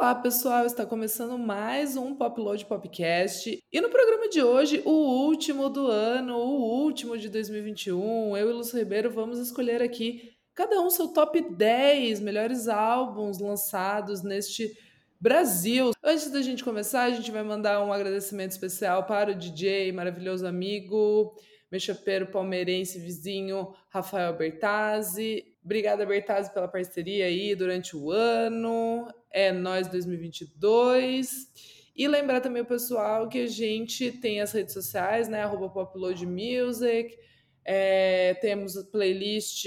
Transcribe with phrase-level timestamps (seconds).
[0.00, 0.64] Olá, pessoal!
[0.64, 3.62] Está começando mais um Popload Popcast.
[3.70, 8.52] E no programa de hoje, o último do ano, o último de 2021, eu e
[8.54, 14.74] Lúcio Ribeiro vamos escolher aqui cada um seu top 10 melhores álbuns lançados neste
[15.20, 15.90] Brasil.
[16.02, 20.46] Antes da gente começar, a gente vai mandar um agradecimento especial para o DJ, maravilhoso
[20.46, 21.36] amigo,
[21.70, 25.44] mechapeiro palmeirense vizinho Rafael Bertazzi.
[25.62, 29.06] Obrigada, Bertazzi, pela parceria aí durante o ano.
[29.32, 31.80] É nós 2022.
[31.96, 35.42] E lembrar também o pessoal que a gente tem as redes sociais, né?
[35.42, 37.16] Arroba Popload Music.
[37.64, 39.66] É, temos playlist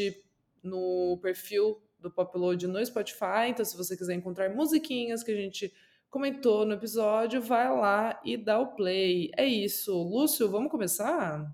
[0.63, 3.49] no perfil do Popload no Spotify.
[3.49, 5.71] Então, se você quiser encontrar musiquinhas que a gente
[6.09, 9.31] comentou no episódio, vai lá e dá o play.
[9.37, 9.91] É isso.
[10.03, 11.45] Lúcio, vamos começar?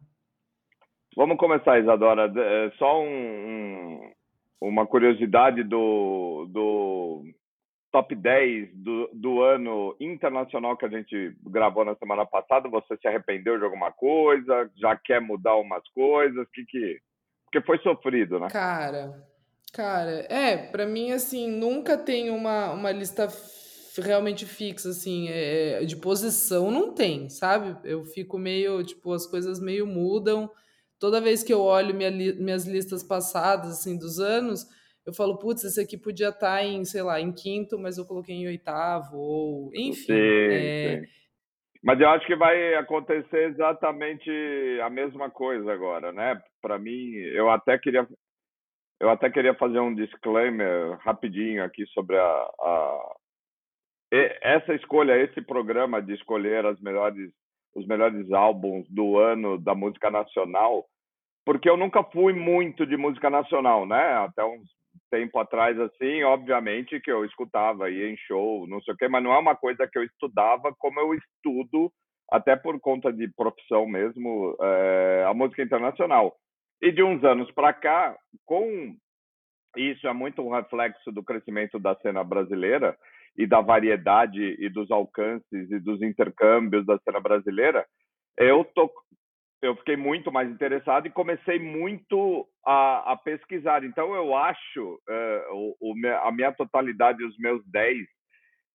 [1.16, 2.32] Vamos começar, Isadora.
[2.36, 4.12] É, só um,
[4.62, 7.24] uma curiosidade do, do
[7.92, 12.70] top 10 do, do ano internacional que a gente gravou na semana passada.
[12.70, 14.70] Você se arrependeu de alguma coisa?
[14.76, 16.48] Já quer mudar umas coisas?
[16.54, 17.00] Que que...
[17.46, 18.48] Porque foi sofrido, né?
[18.52, 19.26] Cara,
[19.74, 23.28] cara, é, para mim, assim, nunca tem uma, uma lista
[23.98, 27.76] realmente fixa, assim, é, de posição, não tem, sabe?
[27.84, 30.50] Eu fico meio, tipo, as coisas meio mudam
[31.00, 34.68] toda vez que eu olho minha minhas listas passadas, assim, dos anos,
[35.10, 38.06] eu falo, putz, esse aqui podia estar tá em, sei lá, em quinto, mas eu
[38.06, 40.14] coloquei em oitavo, ou enfim.
[40.14, 41.02] Sim, é...
[41.02, 41.08] sim.
[41.82, 44.30] Mas eu acho que vai acontecer exatamente
[44.84, 46.42] a mesma coisa agora, né?
[46.62, 48.08] Para mim, eu até queria
[49.00, 53.16] eu até queria fazer um disclaimer rapidinho aqui sobre a, a
[54.12, 57.32] essa escolha, esse programa de escolher as melhores
[57.76, 60.86] os melhores álbuns do ano da música nacional,
[61.46, 64.14] porque eu nunca fui muito de música nacional, né?
[64.18, 64.68] Até uns
[65.10, 69.24] tempo atrás, assim, obviamente que eu escutava, ia em show, não sei o quê, mas
[69.24, 71.92] não é uma coisa que eu estudava como eu estudo,
[72.32, 76.36] até por conta de profissão mesmo, é, a música internacional.
[76.82, 78.96] E de uns anos para cá, com
[79.76, 82.98] isso é muito um reflexo do crescimento da cena brasileira,
[83.40, 87.86] e da variedade e dos alcances e dos intercâmbios da cena brasileira,
[88.38, 88.92] eu tô
[89.62, 93.84] eu fiquei muito mais interessado e comecei muito a, a pesquisar.
[93.84, 98.08] Então eu acho uh, o, o, a minha totalidade, os meus 10,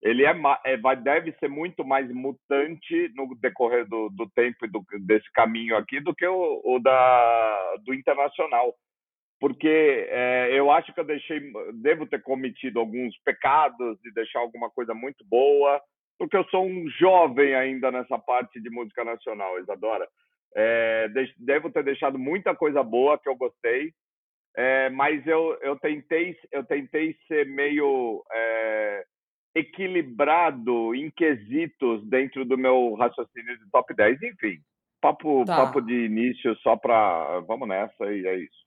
[0.02, 0.34] ele é,
[0.64, 5.30] é, vai, deve ser muito mais mutante no decorrer do, do tempo e do, desse
[5.32, 8.74] caminho aqui do que o, o da, do internacional
[9.44, 14.70] porque é, eu acho que eu deixei, devo ter cometido alguns pecados e deixar alguma
[14.70, 15.82] coisa muito boa,
[16.18, 20.08] porque eu sou um jovem ainda nessa parte de música nacional, Isadora.
[20.56, 23.92] É, devo ter deixado muita coisa boa que eu gostei,
[24.56, 29.04] é, mas eu, eu tentei eu tentei ser meio é,
[29.54, 34.22] equilibrado em quesitos dentro do meu raciocínio de top 10.
[34.22, 34.58] Enfim,
[35.00, 35.56] papo, tá.
[35.56, 38.64] papo de início só para vamos nessa e é isso.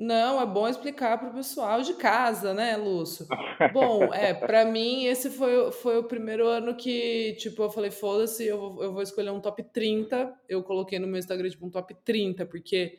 [0.00, 3.26] Não, é bom explicar para o pessoal de casa, né, Lúcio?
[3.74, 8.46] Bom, é, para mim esse foi, foi o primeiro ano que, tipo, eu falei, foda-se,
[8.46, 10.34] eu, vou- eu vou escolher um top 30.
[10.48, 12.98] Eu coloquei no meu Instagram, tipo, um top 30, porque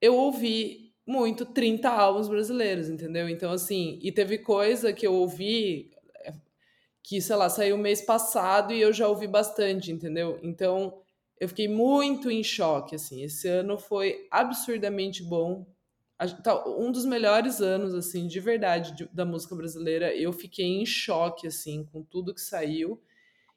[0.00, 3.28] eu ouvi muito 30 álbuns brasileiros, entendeu?
[3.28, 5.92] Então, assim, e teve coisa que eu ouvi
[6.24, 6.32] é,
[7.00, 10.40] que, sei lá, saiu mês passado e eu já ouvi bastante, entendeu?
[10.42, 11.00] Então,
[11.38, 13.22] eu fiquei muito em choque, assim.
[13.22, 15.64] Esse ano foi absurdamente bom
[16.78, 20.14] um dos melhores anos, assim, de verdade, de, da música brasileira.
[20.14, 23.00] Eu fiquei em choque, assim, com tudo que saiu.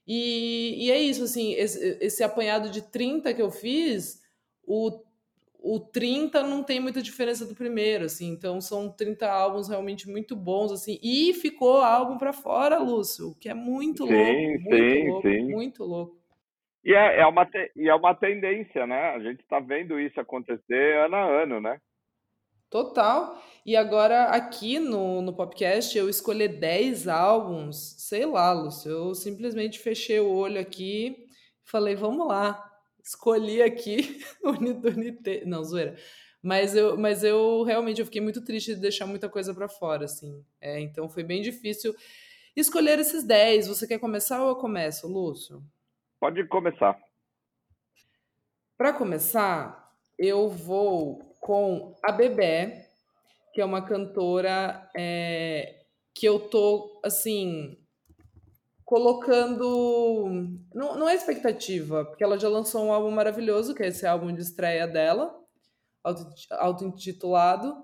[0.07, 4.21] E, e é isso, assim, esse, esse, apanhado de 30 que eu fiz,
[4.65, 5.01] o,
[5.59, 10.35] o 30 não tem muita diferença do primeiro, assim, então são 30 álbuns realmente muito
[10.35, 15.07] bons, assim, e ficou álbum para fora, Lúcio, que é muito sim, louco, muito sim,
[15.07, 15.41] louco, sim.
[15.43, 16.21] muito louco.
[16.83, 19.11] E é, é, uma e é uma tendência, né?
[19.11, 21.79] A gente está vendo isso acontecer ano a ano, né?
[22.71, 23.37] Total.
[23.65, 28.89] E agora, aqui no, no podcast, eu escolhi 10 álbuns, sei lá, Lúcio.
[28.89, 31.27] Eu simplesmente fechei o olho aqui
[31.63, 32.71] e falei, vamos lá.
[33.03, 35.43] Escolhi aqui Unidunité.
[35.45, 35.97] Não, zoeira.
[36.41, 40.05] Mas eu, mas eu realmente eu fiquei muito triste de deixar muita coisa para fora,
[40.05, 40.43] assim.
[40.61, 41.93] É, então foi bem difícil
[42.55, 43.67] escolher esses 10.
[43.67, 45.61] Você quer começar ou eu começo, Lúcio?
[46.21, 46.97] Pode começar.
[48.77, 52.87] Para começar, eu vou com a Bebé,
[53.51, 55.81] que é uma cantora é,
[56.13, 57.77] que eu tô, assim,
[58.85, 60.23] colocando.
[60.73, 64.33] Não, não é expectativa, porque ela já lançou um álbum maravilhoso, que é esse álbum
[64.33, 65.35] de estreia dela,
[66.51, 67.75] auto-intitulado.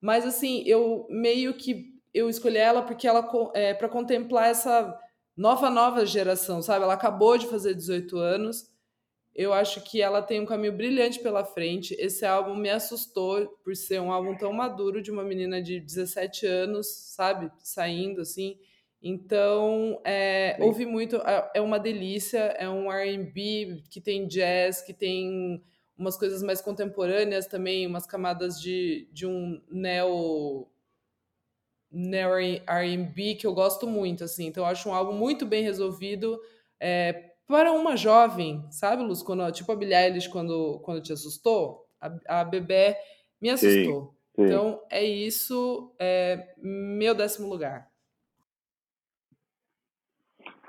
[0.00, 4.98] Mas, assim, eu meio que eu escolhi ela porque ela é para contemplar essa
[5.36, 6.84] nova nova geração, sabe?
[6.84, 8.71] Ela acabou de fazer 18 anos.
[9.34, 11.96] Eu acho que ela tem um caminho brilhante pela frente.
[11.98, 16.46] Esse álbum me assustou por ser um álbum tão maduro de uma menina de 17
[16.46, 17.50] anos, sabe?
[17.62, 18.58] Saindo assim.
[19.02, 24.92] Então, é, ouvi muito, é, é uma delícia, é um R&B que tem jazz, que
[24.92, 25.60] tem
[25.98, 30.68] umas coisas mais contemporâneas também, umas camadas de, de um neo,
[31.90, 34.46] neo R&B que eu gosto muito, assim.
[34.46, 36.38] Então, eu acho um álbum muito bem resolvido
[36.78, 39.22] é, para uma jovem, sabe, Luz?
[39.22, 42.96] Quando, tipo a Billie Eilish quando, quando te assustou, a, a Bebê
[43.42, 44.06] me assustou.
[44.06, 44.44] Sim, sim.
[44.46, 47.86] Então, é isso, é meu décimo lugar.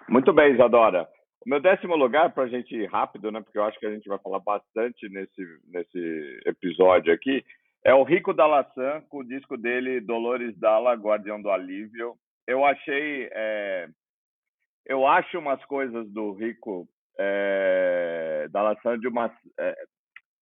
[0.09, 1.07] Muito bem, Isadora.
[1.45, 3.91] O meu décimo lugar, para a gente ir rápido, né, porque eu acho que a
[3.93, 7.45] gente vai falar bastante nesse, nesse episódio aqui,
[7.85, 12.15] é o Rico Dalassan, com o disco dele, Dolores Dalla, Guardião do Alívio.
[12.45, 13.29] Eu achei.
[13.31, 13.87] É,
[14.85, 16.87] eu acho umas coisas do Rico
[17.17, 19.31] é, Dalassan de umas.
[19.59, 19.75] É,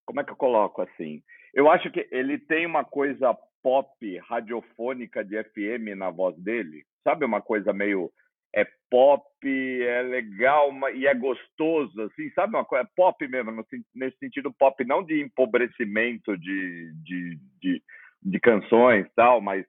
[0.05, 1.21] como é que eu coloco assim?
[1.53, 7.25] Eu acho que ele tem uma coisa pop radiofônica de FM na voz dele, sabe?
[7.25, 8.11] Uma coisa meio
[8.53, 12.83] é pop, é legal e é gostoso, assim, sabe uma coisa?
[12.83, 13.65] É pop mesmo,
[13.95, 17.83] nesse sentido pop, não de empobrecimento de, de, de,
[18.21, 19.65] de canções tal, mas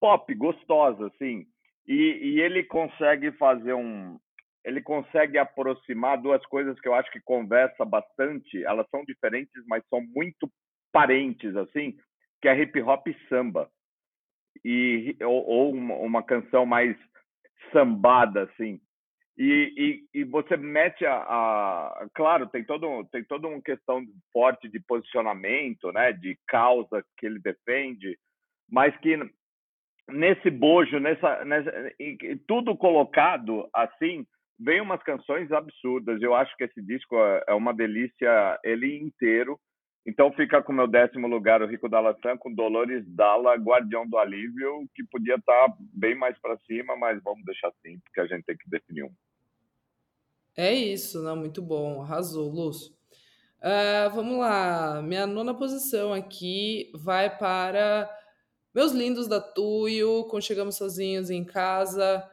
[0.00, 1.46] pop, gostosa, assim.
[1.90, 4.16] E, e ele consegue fazer um.
[4.64, 8.64] Ele consegue aproximar duas coisas que eu acho que conversa bastante.
[8.64, 10.48] Elas são diferentes, mas são muito
[10.92, 11.96] parentes, assim,
[12.40, 13.68] que é hip hop e samba.
[14.64, 16.96] E, ou, ou uma, uma canção mais
[17.72, 18.80] sambada, assim.
[19.36, 24.68] E, e, e você mete a, a, Claro, tem todo, tem toda uma questão forte
[24.68, 26.12] de posicionamento, né?
[26.12, 28.16] De causa que ele defende,
[28.70, 29.16] mas que
[30.12, 31.72] nesse bojo, nessa, nessa
[32.46, 34.26] tudo colocado assim,
[34.58, 36.20] vem umas canções absurdas.
[36.20, 39.58] Eu acho que esse disco é, é uma delícia ele inteiro.
[40.06, 44.16] Então fica com o meu décimo lugar o Rico Dalassan com Dolores Dalla, Guardião do
[44.16, 48.26] Alívio, que podia estar tá bem mais para cima, mas vamos deixar assim, porque a
[48.26, 49.12] gente tem que definir um.
[50.56, 51.36] É isso, não?
[51.36, 52.94] Muito bom, arrasou, Lúcio.
[53.60, 58.10] Uh, vamos lá, minha nona posição aqui vai para
[58.74, 62.28] Meus Lindos da Tuyo, com Chegamos Sozinhos em Casa.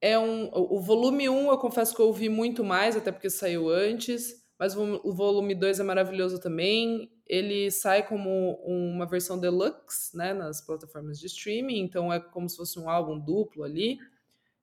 [0.00, 3.68] É um, o volume 1 eu confesso que eu ouvi muito mais, até porque saiu
[3.68, 7.10] antes mas o volume 2 é maravilhoso também.
[7.26, 12.56] Ele sai como uma versão deluxe, né, nas plataformas de streaming, então é como se
[12.56, 13.98] fosse um álbum duplo ali.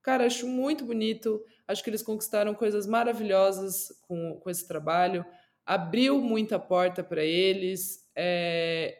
[0.00, 1.44] Cara, acho muito bonito.
[1.68, 5.24] Acho que eles conquistaram coisas maravilhosas com, com esse trabalho.
[5.64, 8.08] Abriu muita porta para eles.
[8.16, 8.98] É...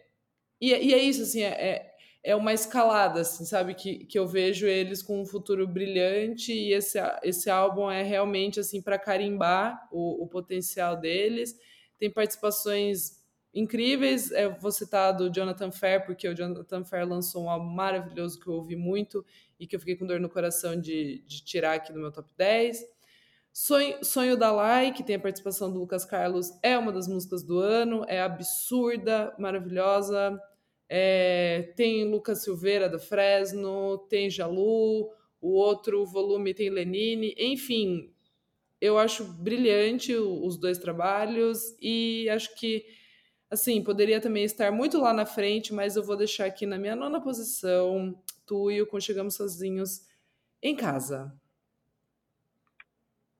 [0.60, 1.91] E, e, é isso, assim, é,
[2.24, 3.74] é uma escalada, assim, sabe?
[3.74, 8.60] Que, que eu vejo eles com um futuro brilhante e esse, esse álbum é realmente,
[8.60, 11.56] assim, para carimbar o, o potencial deles.
[11.98, 13.20] Tem participações
[13.52, 14.30] incríveis.
[14.30, 18.46] É, vou citar do Jonathan Fair, porque o Jonathan Fair lançou um álbum maravilhoso que
[18.46, 19.24] eu ouvi muito
[19.58, 22.32] e que eu fiquei com dor no coração de, de tirar aqui do meu top
[22.36, 22.84] 10.
[23.52, 27.42] Sonho, Sonho da Lai, que tem a participação do Lucas Carlos, é uma das músicas
[27.42, 30.40] do ano, é absurda, maravilhosa.
[30.88, 38.12] É, tem Lucas Silveira do Fresno, tem Jalu, o outro volume tem Lenine, enfim,
[38.80, 42.84] eu acho brilhante os dois trabalhos e acho que
[43.50, 46.96] assim poderia também estar muito lá na frente, mas eu vou deixar aqui na minha
[46.96, 50.06] nona posição Tuyo com Chegamos Sozinhos
[50.62, 51.32] em Casa.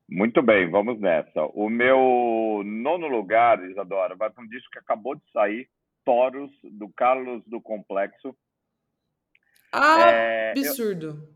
[0.08, 1.42] Muito bem, vamos nessa.
[1.54, 5.68] O meu nono lugar, Isadora, vai para um disco que acabou de sair,
[6.04, 8.37] Toros, do Carlos do Complexo.
[9.73, 11.28] Ah, é, absurdo.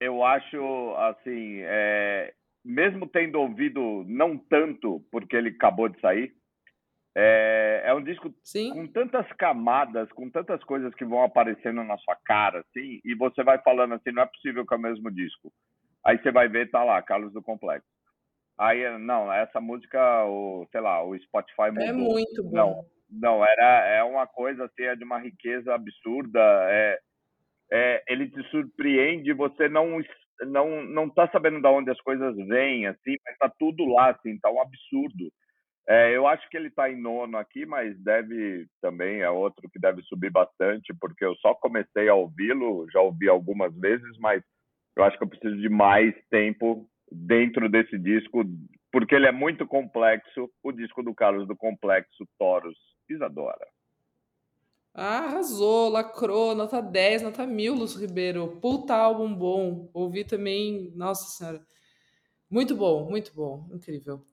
[0.00, 6.34] Eu, eu, acho, assim, é, mesmo tendo ouvido não tanto, porque ele acabou de sair,
[7.16, 8.72] é, é um disco Sim.
[8.72, 13.44] com tantas camadas, com tantas coisas que vão aparecendo na sua cara, assim, e você
[13.44, 15.52] vai falando assim, não é possível que é o mesmo disco.
[16.04, 17.93] Aí você vai ver, tá lá, Carlos do Complexo.
[18.58, 21.88] Aí, não, essa música, o, sei lá, o Spotify é mudou.
[21.88, 22.50] É muito bom.
[22.52, 26.40] Não, não, era é uma coisa assim, é de uma riqueza absurda.
[26.70, 26.98] É,
[27.72, 30.00] é, ele te surpreende, você não
[30.46, 34.38] não não tá sabendo de onde as coisas vêm, assim, mas tá tudo lá, assim,
[34.38, 35.32] tá um absurdo.
[35.86, 39.78] É, eu acho que ele está em nono aqui, mas deve também é outro que
[39.78, 44.42] deve subir bastante, porque eu só comecei a ouvi-lo, já ouvi algumas vezes, mas
[44.96, 48.44] eu acho que eu preciso de mais tempo dentro desse disco,
[48.90, 53.66] porque ele é muito complexo, o disco do Carlos do Complexo Toros Isadora.
[54.96, 58.58] Ah, arrasou, lacrou, nota 10, nota 1000, Lúcio Ribeiro.
[58.60, 59.90] Puta álbum bom.
[59.92, 61.66] Ouvi também, nossa senhora.
[62.48, 64.24] Muito bom, muito bom, incrível.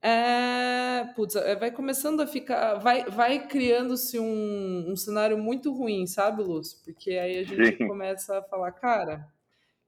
[0.00, 2.76] É, putz, é, vai começando a ficar.
[2.76, 6.78] Vai, vai criando-se um, um cenário muito ruim, sabe, Lúcio?
[6.82, 7.86] Porque aí a gente Sim.
[7.86, 9.28] começa a falar, cara,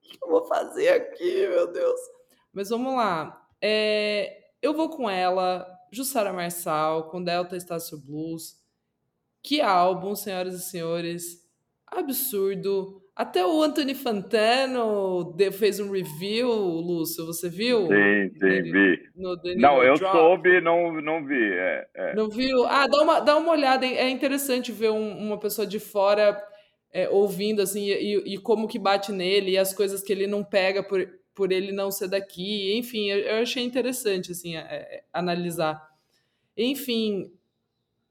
[0.05, 2.01] o que eu vou fazer aqui, meu Deus?
[2.59, 3.41] Mas vamos lá.
[3.63, 8.57] É, eu vou com ela, Jussara Marçal, com Delta Estácio Blues.
[9.41, 11.49] Que álbum, senhoras e senhores.
[11.87, 13.01] Absurdo.
[13.15, 17.87] Até o Anthony Fantano fez um review, Lúcio, você viu?
[17.87, 19.09] Sim, sim, vi.
[19.15, 20.19] no The não, eu Drop.
[20.19, 21.53] soube não não vi.
[21.53, 22.15] É, é.
[22.17, 22.65] Não viu?
[22.65, 23.87] Ah, dá uma, dá uma olhada.
[23.87, 26.37] É interessante ver um, uma pessoa de fora
[26.93, 30.43] é, ouvindo, assim, e, e, como que bate nele, e as coisas que ele não
[30.43, 31.07] pega por,
[31.39, 32.77] por ele não ser daqui.
[32.77, 35.89] Enfim, eu, achei interessante, assim, é, é, analisar.
[36.57, 37.33] Enfim,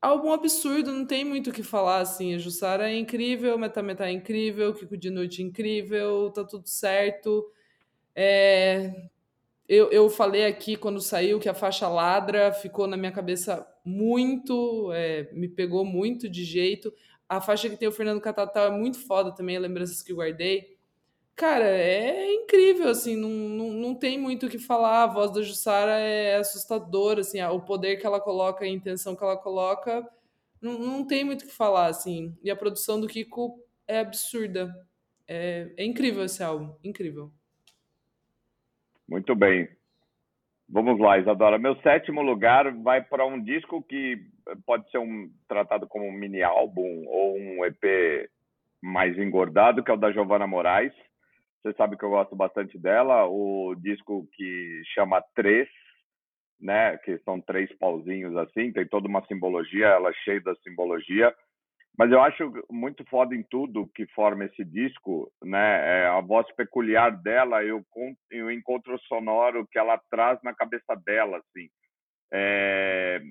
[0.01, 2.33] álbum absurdo, não tem muito o que falar, assim.
[2.33, 7.51] A Jussara é incrível, Metameta é incrível, Kiko de Noite é incrível, tá tudo certo.
[8.15, 9.09] É...
[9.67, 14.89] Eu, eu falei aqui quando saiu que a faixa ladra ficou na minha cabeça muito,
[14.93, 16.93] é, me pegou muito de jeito.
[17.27, 20.76] A faixa que tem o Fernando Catatal é muito foda também, lembranças que guardei.
[21.37, 25.03] Cara, é incrível, assim, não, não, não tem muito o que falar.
[25.03, 29.23] A voz da Jussara é assustadora, assim, o poder que ela coloca, a intenção que
[29.23, 30.03] ela coloca,
[30.59, 32.35] não, não tem muito o que falar, assim.
[32.43, 34.73] E a produção do Kiko é absurda.
[35.27, 37.31] É, é incrível esse álbum, incrível.
[39.07, 39.69] Muito bem.
[40.67, 41.59] Vamos lá, Isadora.
[41.59, 44.25] Meu sétimo lugar vai para um disco que
[44.65, 48.27] pode ser um, tratado como um mini álbum ou um EP
[48.81, 50.93] mais engordado, que é o da Giovanna Moraes.
[51.67, 53.25] Você sabe que eu gosto bastante dela.
[53.25, 55.67] O disco que chama Três,
[56.61, 56.97] né?
[56.99, 61.35] Que são três pauzinhos assim, tem toda uma simbologia, ela é cheia da simbologia.
[61.97, 66.03] Mas eu acho muito foda em tudo que forma esse disco, né?
[66.03, 67.83] É a voz peculiar dela e o,
[68.33, 71.67] o encontro sonoro que ela traz na cabeça dela, assim.
[72.31, 73.21] É,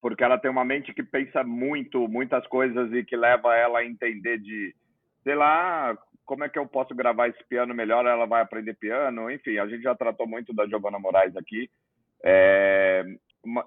[0.00, 3.84] porque ela tem uma mente que pensa muito, muitas coisas e que leva ela a
[3.84, 4.74] entender de,
[5.22, 8.06] sei lá, como é que eu posso gravar esse piano melhor?
[8.06, 11.68] Ela vai aprender piano, enfim, a gente já tratou muito da Giovanna Moraes aqui.
[12.24, 13.04] É,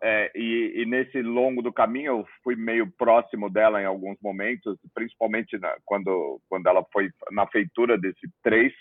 [0.01, 4.77] é, e, e, nesse longo do caminho eu fui meio próximo dela em alguns momentos,
[4.93, 8.73] principalmente na, quando quando ela foi na feitura desse três,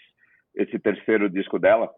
[0.55, 1.93] esse terceiro disco dela.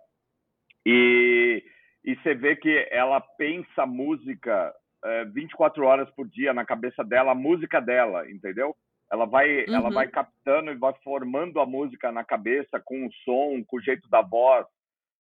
[0.85, 1.63] E
[2.05, 7.33] e você vê que ela pensa música é, 24 horas por dia na cabeça dela,
[7.33, 8.75] a música dela, entendeu?
[9.11, 9.75] Ela vai uhum.
[9.75, 13.83] ela vai captando e vai formando a música na cabeça com o som, com o
[13.83, 14.67] jeito da voz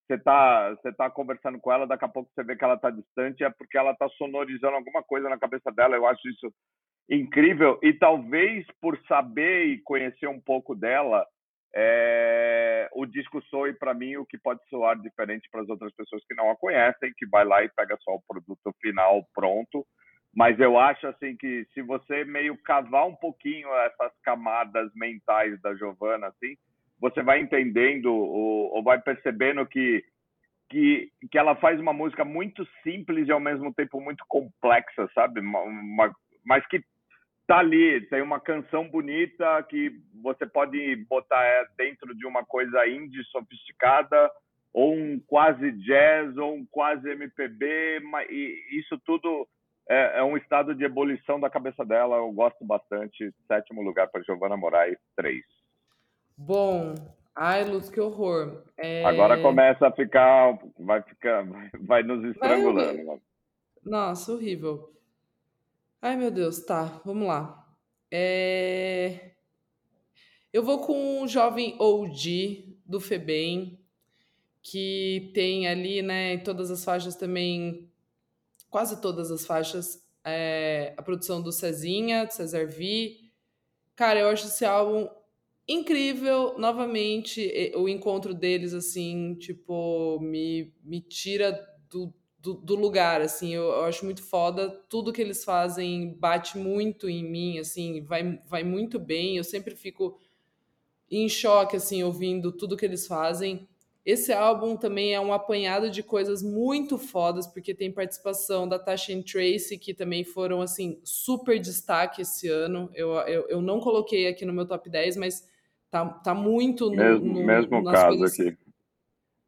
[0.09, 2.91] você tá, você tá conversando com ela, daqui a pouco você vê que ela está
[2.91, 5.95] distante, é porque ela está sonorizando alguma coisa na cabeça dela.
[5.95, 6.51] Eu acho isso
[7.11, 7.79] incrível.
[7.83, 11.27] E talvez por saber e conhecer um pouco dela,
[11.75, 16.25] é, o disco soe para mim o que pode soar diferente para as outras pessoas
[16.27, 19.87] que não a conhecem, que vai lá e pega só o produto final pronto.
[20.39, 25.75] Mas eu acho assim que se você meio cavar um pouquinho essas camadas mentais da
[25.75, 26.57] Giovana, assim,
[27.01, 30.05] você vai entendendo ou, ou vai percebendo que,
[30.71, 35.41] que, que ela faz uma música muito simples e ao mesmo tempo muito complexa, sabe?
[35.41, 36.17] Uma, uma,
[36.47, 36.85] mas que
[37.45, 39.91] tá ali, tem uma canção bonita que
[40.23, 44.31] você pode botar é, dentro de uma coisa indie sofisticada
[44.73, 49.49] ou um quase jazz ou um quase MPB, e isso tudo
[49.89, 52.17] é, é, um estado de ebulição da cabeça dela.
[52.17, 53.33] Eu gosto bastante.
[53.47, 55.43] Sétimo lugar para Giovanna Moraes, três.
[56.37, 56.95] Bom,
[57.35, 58.65] ai, Luz, que horror.
[58.77, 59.05] É...
[59.05, 61.45] Agora começa a ficar, vai ficar,
[61.81, 63.07] vai nos estrangulando.
[63.07, 63.19] Vai...
[63.85, 64.93] Nossa, horrível.
[66.01, 67.67] Ai, meu Deus, tá, vamos lá.
[68.13, 69.33] É...
[70.53, 73.79] Eu vou com um jovem OG do Febem,
[74.63, 77.91] que tem ali, né, em todas as faixas também,
[78.71, 83.17] quase todas as faixas, é, a produção do Cezinha, do Cesar V.
[83.97, 85.09] Cara, eu acho esse álbum
[85.67, 91.53] incrível, novamente, o encontro deles, assim, tipo, me, me tira
[91.91, 96.57] do, do, do lugar, assim, eu, eu, acho muito foda, tudo que eles fazem bate
[96.57, 100.19] muito em mim, assim, vai, vai muito bem, eu sempre fico
[101.11, 103.69] em choque, assim, ouvindo tudo que eles fazem.
[104.11, 109.13] Esse álbum também é um apanhado de coisas muito fodas, porque tem participação da Tasha
[109.13, 112.91] e Tracy, que também foram, assim, super destaque esse ano.
[112.95, 115.47] Eu, eu, eu não coloquei aqui no meu top 10, mas
[115.91, 118.59] Tá, tá muito no, mesmo, no, mesmo nas caso coisas, aqui.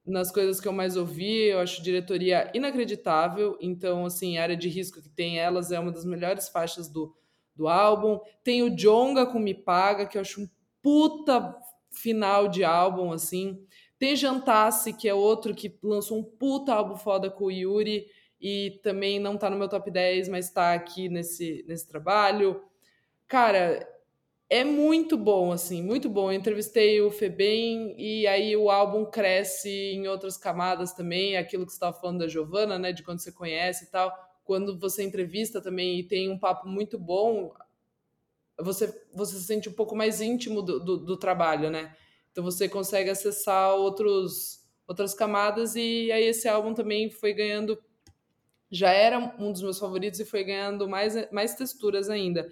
[0.06, 3.58] Nas coisas que eu mais ouvi, eu acho diretoria inacreditável.
[3.60, 7.14] Então, assim, a área de risco que tem elas é uma das melhores faixas do,
[7.54, 8.18] do álbum.
[8.42, 10.48] Tem o Jonga com Me Paga, que eu acho um
[10.82, 11.54] puta
[11.90, 13.62] final de álbum, assim.
[14.00, 18.06] Tem Jantasse, que é outro que lançou um puta álbum foda com o Yuri
[18.40, 22.64] e também não tá no meu top 10, mas tá aqui nesse, nesse trabalho.
[23.28, 23.86] Cara,
[24.48, 26.32] é muito bom, assim, muito bom.
[26.32, 31.72] Eu entrevistei o Febem e aí o álbum cresce em outras camadas também, aquilo que
[31.72, 34.10] você estava falando da Giovana, né, de quando você conhece e tal.
[34.44, 37.52] Quando você entrevista também e tem um papo muito bom,
[38.58, 41.94] você, você se sente um pouco mais íntimo do, do, do trabalho, né?
[42.30, 47.78] Então você consegue acessar outros, outras camadas e aí esse álbum também foi ganhando
[48.70, 52.50] já era um dos meus favoritos e foi ganhando mais, mais texturas ainda.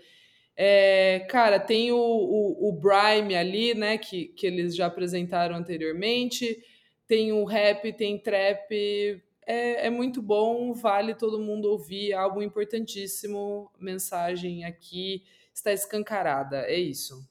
[0.57, 6.59] É, cara, tem o, o, o Brime ali, né, que, que eles já apresentaram anteriormente,
[7.07, 13.71] tem o rap, tem trap, é, é muito bom, vale todo mundo ouvir, álbum importantíssimo,
[13.79, 15.23] mensagem aqui
[15.55, 17.25] está escancarada, é isso.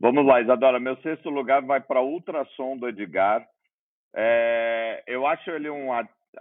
[0.00, 0.80] Vamos lá, Isadora.
[0.80, 3.46] Meu sexto lugar vai para Ultrassom do Edgar.
[4.16, 5.88] É, eu acho ele um,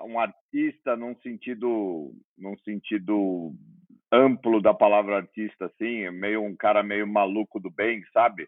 [0.02, 3.52] um artista num sentido, num sentido
[4.10, 8.48] amplo da palavra artista, assim, meio um cara meio maluco do bem, sabe?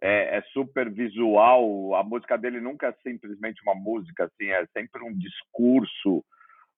[0.00, 1.96] É, é, super visual.
[1.96, 6.24] A música dele nunca é simplesmente uma música, assim, é sempre um discurso,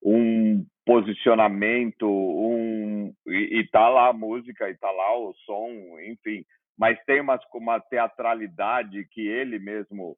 [0.03, 5.69] um posicionamento, um e, e tá lá a música e tá lá o som,
[6.01, 6.47] enfim
[6.79, 10.17] mas tem umas, uma teatralidade que ele mesmo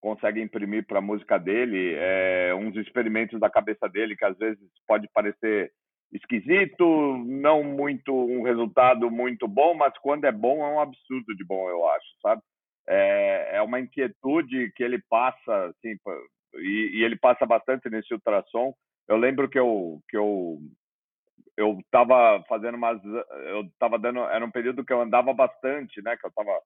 [0.00, 4.62] consegue imprimir para a música dele, é, uns experimentos da cabeça dele que às vezes
[4.86, 5.72] pode parecer
[6.12, 6.84] esquisito,
[7.26, 11.68] não muito um resultado muito bom, mas quando é bom é um absurdo de bom,
[11.68, 12.42] eu acho, sabe?
[12.88, 15.96] É, é uma inquietude que ele passa, assim,
[16.54, 18.72] e, e ele passa bastante nesse ultrassom.
[19.08, 20.58] Eu lembro que eu que eu
[21.56, 26.16] eu estava fazendo umas eu estava dando era um período que eu andava bastante né
[26.16, 26.60] que eu estava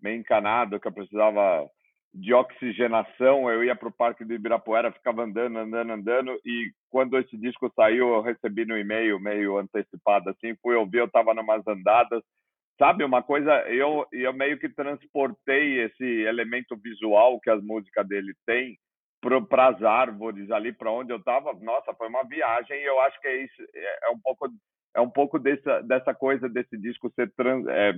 [0.00, 1.68] meio encanado que eu precisava
[2.12, 7.18] de oxigenação eu ia para o parque do Ibirapuera ficava andando andando andando e quando
[7.18, 11.66] esse disco saiu eu recebi no e-mail meio antecipado assim fui ouvir eu estava numas
[11.66, 12.22] andadas.
[12.78, 18.34] Sabe uma coisa eu eu meio que transportei esse elemento visual que as músicas dele
[18.46, 18.78] têm
[19.46, 23.20] para as árvores ali para onde eu estava nossa foi uma viagem e eu acho
[23.20, 24.48] que é isso é, é um pouco
[24.94, 27.94] é um pouco dessa dessa coisa desse disco ser trans, é,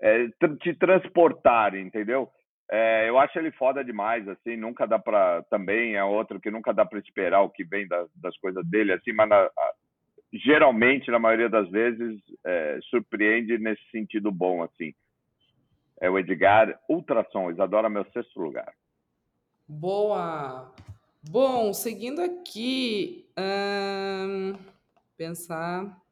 [0.00, 0.28] é,
[0.60, 2.28] te transportar entendeu?
[2.70, 6.72] É, eu acho ele foda demais assim nunca dá para também é outro que nunca
[6.72, 9.72] dá para esperar o que vem das, das coisas dele assim mas na, a,
[10.32, 14.94] geralmente na maioria das vezes é, surpreende nesse sentido bom assim.
[16.00, 18.72] É o Edgar Ultrassons adora meu sexto lugar
[19.68, 20.74] Boa!
[21.22, 23.28] Bom, seguindo aqui,
[25.16, 26.02] pensar.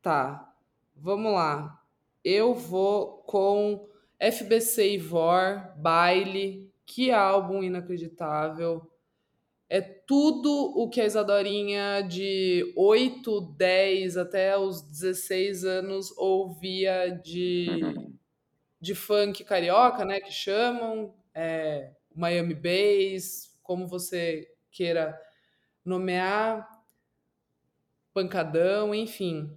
[0.00, 0.54] Tá,
[0.94, 1.82] vamos lá.
[2.24, 3.88] Eu vou com
[4.18, 8.88] FBC Ivor, Baile, que álbum inacreditável.
[9.68, 17.68] É tudo o que a Isadorinha de 8, 10 até os 16 anos ouvia de,
[17.82, 18.14] uhum.
[18.80, 20.20] de funk carioca, né?
[20.20, 21.14] Que chamam.
[21.34, 25.18] É, Miami Bass, como você queira
[25.84, 26.68] nomear,
[28.12, 29.56] pancadão, enfim.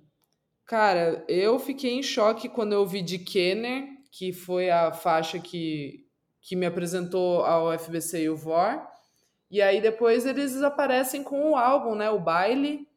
[0.66, 6.08] Cara, eu fiquei em choque quando eu vi de Kenner, que foi a faixa que,
[6.42, 8.82] que me apresentou ao FBC e o VOR.
[9.50, 12.10] E aí depois eles aparecem com o álbum, né?
[12.10, 12.88] O baile.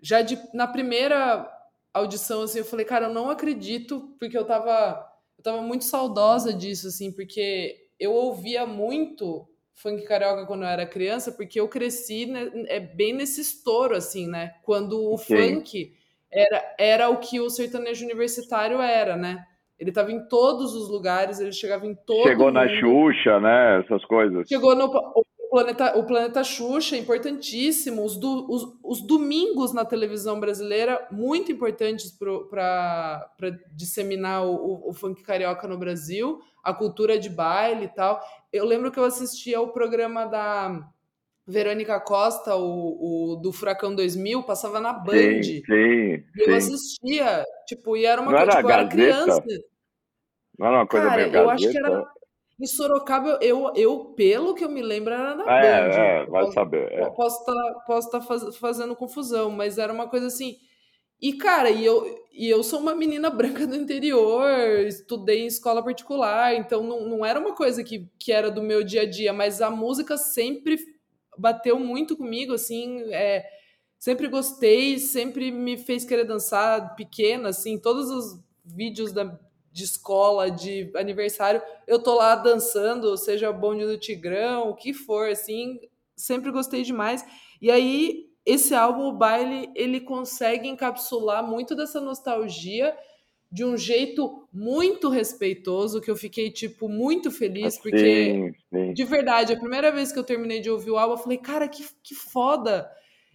[0.00, 1.50] Já de, na primeira
[1.92, 5.06] audição, assim, eu falei, cara, eu não acredito, porque eu tava,
[5.38, 10.86] eu tava muito saudosa disso, assim, porque eu ouvia muito funk carioca quando eu era
[10.86, 14.54] criança, porque eu cresci né, é bem nesse estouro, assim, né?
[14.62, 15.36] Quando o Sim.
[15.36, 15.92] funk
[16.32, 19.44] era, era o que o sertanejo universitário era, né?
[19.78, 22.54] Ele estava em todos os lugares, ele chegava em todo Chegou mundo.
[22.54, 23.80] na Xuxa, né?
[23.80, 24.46] Essas coisas.
[24.48, 24.88] Chegou no
[25.54, 28.04] planeta, o planeta Xuxa, importantíssimo.
[28.04, 32.10] Os, do, os, os domingos na televisão brasileira, muito importantes
[32.50, 33.30] para
[33.70, 38.20] disseminar o, o, o, funk carioca no Brasil, a cultura de baile e tal.
[38.52, 40.90] Eu lembro que eu assistia ao programa da
[41.46, 45.42] Verônica Costa, o, o do Furacão 2000, passava na Band.
[45.44, 49.44] Sim, sim, eu assistia, tipo, e era uma coisa, tipo, eu era criança.
[50.58, 52.04] Não era uma coisa Cara, eu acho que era
[52.60, 55.94] em Sorocaba, eu, eu, pelo que eu me lembro, era na é, Band.
[55.96, 56.92] É, vai posso, saber.
[56.92, 57.10] É.
[57.10, 60.56] Posso estar tá, posso tá faz, fazendo confusão, mas era uma coisa assim.
[61.20, 64.46] E, cara, e eu, e eu sou uma menina branca do interior,
[64.86, 68.84] estudei em escola particular, então não, não era uma coisa que, que era do meu
[68.84, 70.78] dia a dia, mas a música sempre
[71.36, 73.02] bateu muito comigo, assim.
[73.12, 73.44] É,
[73.98, 79.38] sempre gostei, sempre me fez querer dançar pequena, assim, todos os vídeos da,
[79.74, 85.28] de escola, de aniversário, eu tô lá dançando, seja bonde do Tigrão, o que for,
[85.28, 85.80] assim,
[86.14, 87.26] sempre gostei demais.
[87.60, 92.96] E aí, esse álbum, o baile, ele consegue encapsular muito dessa nostalgia
[93.50, 98.92] de um jeito muito respeitoso, que eu fiquei, tipo, muito feliz, porque, sim, sim.
[98.92, 101.66] de verdade, a primeira vez que eu terminei de ouvir o álbum, eu falei, cara,
[101.66, 102.88] que, que foda!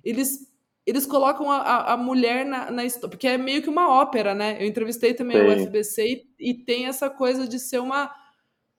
[0.06, 0.49] Eles,
[0.90, 4.58] eles colocam a, a mulher na, na história, porque é meio que uma ópera, né?
[4.60, 5.46] Eu entrevistei também sim.
[5.46, 8.12] o FBC e, e tem essa coisa de ser uma,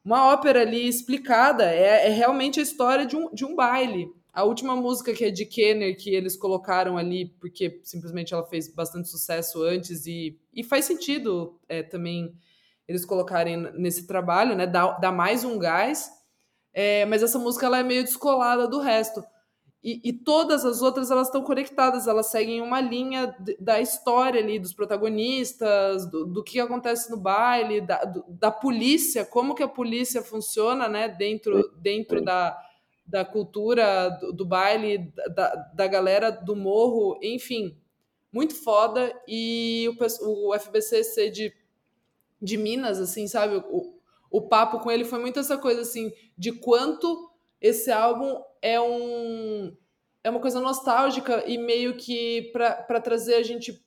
[0.05, 4.13] uma ópera ali explicada, é, é realmente a história de um, de um baile.
[4.33, 8.67] A última música que é de Kenner, que eles colocaram ali, porque simplesmente ela fez
[8.67, 12.35] bastante sucesso antes e, e faz sentido é, também
[12.89, 14.67] eles colocarem nesse trabalho, né?
[14.67, 16.11] Dá, dá mais um gás.
[16.73, 19.23] É, mas essa música ela é meio descolada do resto.
[19.83, 24.59] E, e todas as outras elas estão conectadas, elas seguem uma linha da história ali,
[24.59, 29.69] dos protagonistas, do, do que acontece no baile, da, do, da polícia, como que a
[29.69, 32.59] polícia funciona né, dentro, dentro da
[33.11, 37.77] da cultura do, do baile, da, da galera do morro, enfim,
[38.33, 39.13] muito foda.
[39.27, 39.89] E
[40.23, 41.53] o, o FBC de,
[42.41, 43.57] de Minas, assim, sabe?
[43.69, 43.99] O,
[44.31, 47.30] o papo com ele foi muito essa coisa, assim, de quanto
[47.61, 49.77] esse álbum é um
[50.23, 53.83] é uma coisa nostálgica e meio que para trazer a gente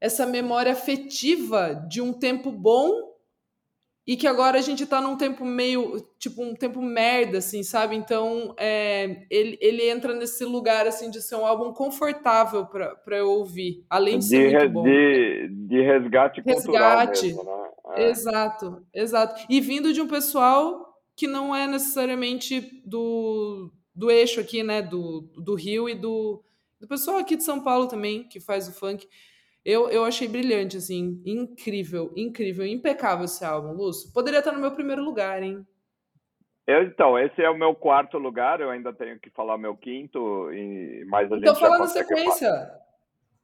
[0.00, 3.10] essa memória afetiva de um tempo bom
[4.06, 7.94] e que agora a gente tá num tempo meio, tipo, um tempo merda, assim, sabe?
[7.94, 13.30] Então, é, ele, ele entra nesse lugar, assim, de ser um álbum confortável para eu
[13.30, 14.82] ouvir, além de, de ser muito bom.
[14.82, 17.26] De, de resgate, resgate.
[17.26, 17.68] Mesmo, né?
[17.96, 18.08] é.
[18.08, 19.46] Exato, exato.
[19.48, 20.89] E vindo de um pessoal
[21.20, 26.42] que não é necessariamente do, do eixo aqui, né, do, do Rio e do,
[26.80, 29.06] do pessoal aqui de São Paulo também, que faz o funk.
[29.62, 34.10] Eu, eu achei brilhante, assim, incrível, incrível, impecável esse álbum, Lúcio.
[34.14, 35.62] Poderia estar no meu primeiro lugar, hein?
[36.66, 40.50] Eu, então, esse é o meu quarto lugar, eu ainda tenho que falar meu quinto,
[40.54, 42.50] e mais a então gente fala na sequência.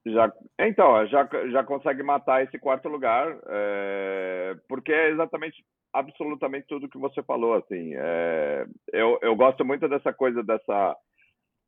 [0.07, 6.89] Já, então, já, já consegue matar esse quarto lugar, é, porque é exatamente, absolutamente tudo
[6.89, 7.93] que você falou, assim.
[7.95, 10.97] É, eu, eu gosto muito dessa coisa, dessa...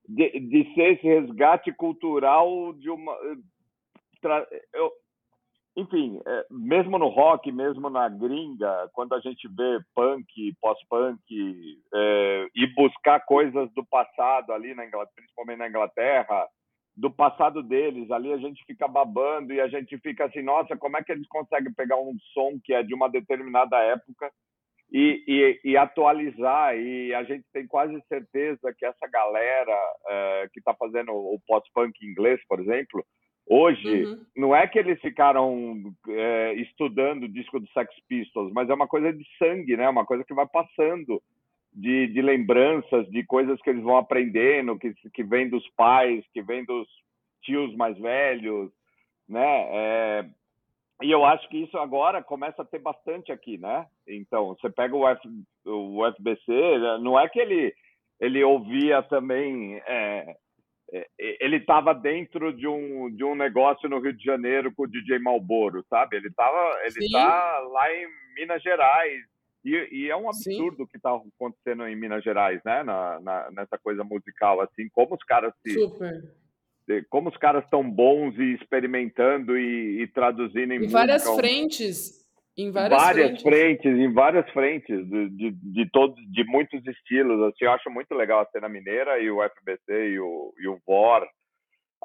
[0.08, 3.14] De, de ser esse resgate cultural de uma
[4.72, 4.92] eu,
[5.76, 12.48] enfim, é, mesmo no rock, mesmo na gringa, quando a gente vê punk, pós-punk, é,
[12.54, 16.48] e buscar coisas do passado ali, na Inglaterra, principalmente na Inglaterra,
[16.98, 20.96] do passado deles, ali a gente fica babando e a gente fica assim, nossa, como
[20.96, 24.28] é que eles conseguem pegar um som que é de uma determinada época
[24.90, 26.76] e, e, e atualizar?
[26.76, 31.94] E a gente tem quase certeza que essa galera é, que está fazendo o pós-punk
[32.04, 33.04] inglês, por exemplo,
[33.50, 34.26] Hoje, uhum.
[34.36, 38.86] não é que eles ficaram é, estudando o disco do Sex Pistols, mas é uma
[38.86, 39.88] coisa de sangue, né?
[39.88, 41.22] Uma coisa que vai passando
[41.78, 46.42] de, de lembranças, de coisas que eles vão aprendendo, que, que vem dos pais, que
[46.42, 46.88] vem dos
[47.42, 48.72] tios mais velhos,
[49.28, 49.68] né?
[49.70, 50.28] É,
[51.02, 53.86] e eu acho que isso agora começa a ter bastante aqui, né?
[54.08, 55.20] Então, você pega o, F,
[55.64, 56.50] o FBC,
[57.00, 57.72] não é que ele,
[58.20, 59.80] ele ouvia também...
[59.86, 60.36] É,
[60.90, 64.90] é, ele estava dentro de um, de um negócio no Rio de Janeiro com o
[64.90, 66.16] DJ Malboro, sabe?
[66.16, 69.22] Ele estava ele está lá em Minas Gerais
[69.74, 72.82] e, e é um absurdo o que está acontecendo em Minas Gerais, né?
[72.82, 76.22] Na, na, nessa coisa musical, assim, como os caras se Super.
[77.10, 82.18] como os caras estão bons e experimentando e, e traduzindo em, em várias frentes
[82.58, 83.82] em várias, várias frentes.
[83.82, 83.98] frentes.
[83.98, 87.40] em várias frentes, de, de, de, todos, de muitos estilos.
[87.44, 90.76] Assim, eu acho muito legal a cena mineira e o FBC e o, e o
[90.84, 91.24] VOR.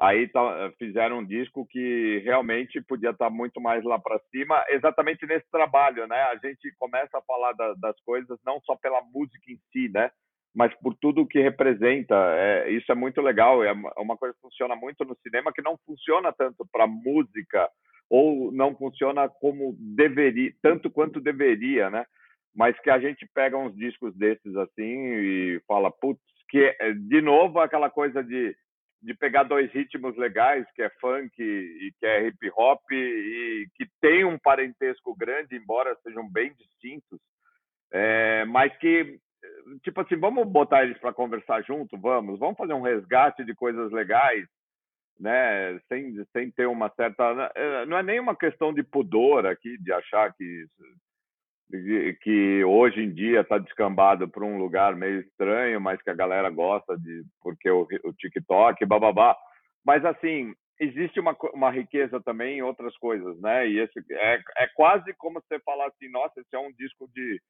[0.00, 4.64] Aí tá, fizeram um disco que realmente podia estar tá muito mais lá para cima,
[4.68, 6.20] exatamente nesse trabalho, né?
[6.22, 10.10] A gente começa a falar da, das coisas não só pela música em si, né?
[10.52, 12.14] Mas por tudo o que representa.
[12.36, 13.62] É, isso é muito legal.
[13.62, 17.68] É uma coisa que funciona muito no cinema que não funciona tanto para música
[18.10, 22.04] ou não funciona como deveria, tanto quanto deveria, né?
[22.54, 27.20] Mas que a gente pega uns discos desses assim e fala, putz, que é, de
[27.20, 28.54] novo aquela coisa de,
[29.04, 33.86] de pegar dois ritmos legais, que é funk e que é hip hop, e que
[34.00, 37.20] tem um parentesco grande, embora sejam bem distintos,
[37.92, 39.18] é, mas que,
[39.82, 43.92] tipo assim, vamos botar eles para conversar junto, vamos, vamos fazer um resgate de coisas
[43.92, 44.46] legais,
[45.20, 47.52] né, sem, sem ter uma certa.
[47.54, 50.66] Eh, não é nem uma questão de pudor aqui, de achar que,
[52.22, 56.50] que hoje em dia está descambado para um lugar meio estranho, mas que a galera
[56.50, 59.36] gosta de porque o, o TikTok, bababá.
[59.84, 63.68] Mas assim, existe uma, uma riqueza também em outras coisas, né?
[63.68, 67.40] E esse é, é quase como você falar assim, nossa, esse é um disco de,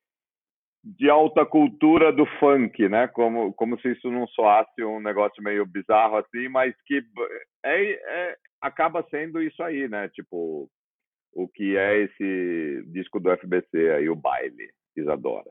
[0.85, 3.09] de alta cultura do funk, né?
[3.09, 7.03] Como, como se isso não soasse um negócio meio bizarro assim, mas que
[7.64, 10.09] é, é, acaba sendo isso aí, né?
[10.11, 10.68] Tipo,
[11.35, 15.51] o que é esse disco do FBC aí, o baile, Isadora.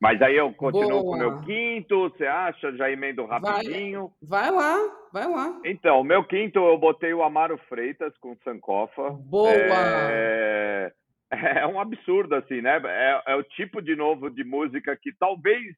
[0.00, 1.02] Mas aí eu continuo Boa.
[1.02, 2.70] com o meu quinto, você acha?
[2.76, 4.12] Já emendo rapidinho.
[4.22, 5.60] Vai, vai, lá, vai lá.
[5.64, 9.10] Então, o meu quinto eu botei o Amaro Freitas com Sankofa.
[9.10, 9.50] Boa!
[9.50, 10.92] É,
[11.62, 12.80] é um absurdo, assim, né?
[12.84, 15.74] É, é o tipo de novo de música que talvez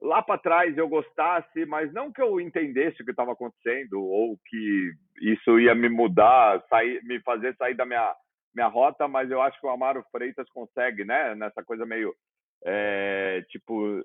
[0.00, 4.38] lá para trás eu gostasse, mas não que eu entendesse o que estava acontecendo ou
[4.46, 8.14] que isso ia me mudar, sair, me fazer sair da minha,
[8.54, 11.34] minha rota, mas eu acho que o Amaro Freitas consegue, né?
[11.34, 12.14] Nessa coisa meio
[12.64, 14.02] é, tipo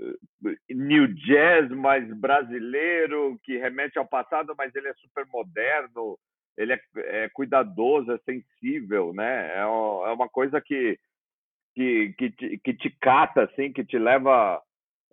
[0.70, 6.18] new jazz, mas brasileiro, que remete ao passado, mas ele é super moderno,
[6.58, 9.52] ele é, é cuidadoso, é sensível, né?
[9.56, 10.98] É, é uma coisa que
[11.76, 14.62] que, que, te, que te cata, assim, que te leva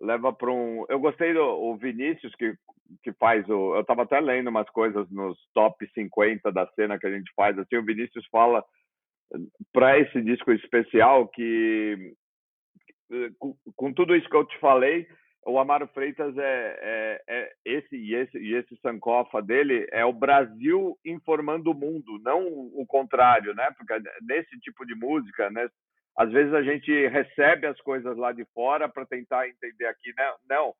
[0.00, 0.84] leva para um.
[0.88, 2.54] Eu gostei do o Vinícius que
[3.02, 3.74] que faz o.
[3.76, 7.58] Eu estava até lendo umas coisas nos top 50 da cena que a gente faz.
[7.58, 8.64] Assim, o Vinícius fala
[9.72, 12.14] para esse disco especial que
[13.38, 15.06] com, com, tudo isso que eu te falei,
[15.44, 20.12] o Amaro Freitas é, é, é, esse e esse e esse Sankofa dele é o
[20.12, 23.70] Brasil informando o mundo, não o contrário, né?
[23.76, 25.68] Porque nesse tipo de música, né?
[26.20, 30.35] Às vezes a gente recebe as coisas lá de fora para tentar entender aqui, né?
[30.50, 30.74] Não,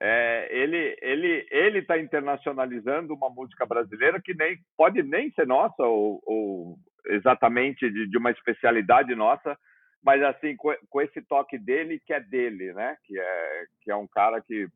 [0.00, 5.82] é, ele ele ele está internacionalizando uma música brasileira que nem pode nem ser nossa
[5.82, 9.58] ou, ou exatamente de, de uma especialidade nossa,
[10.04, 12.96] mas assim com, com, esse toque dele que é dele, né?
[13.06, 14.68] Que é que é um cara que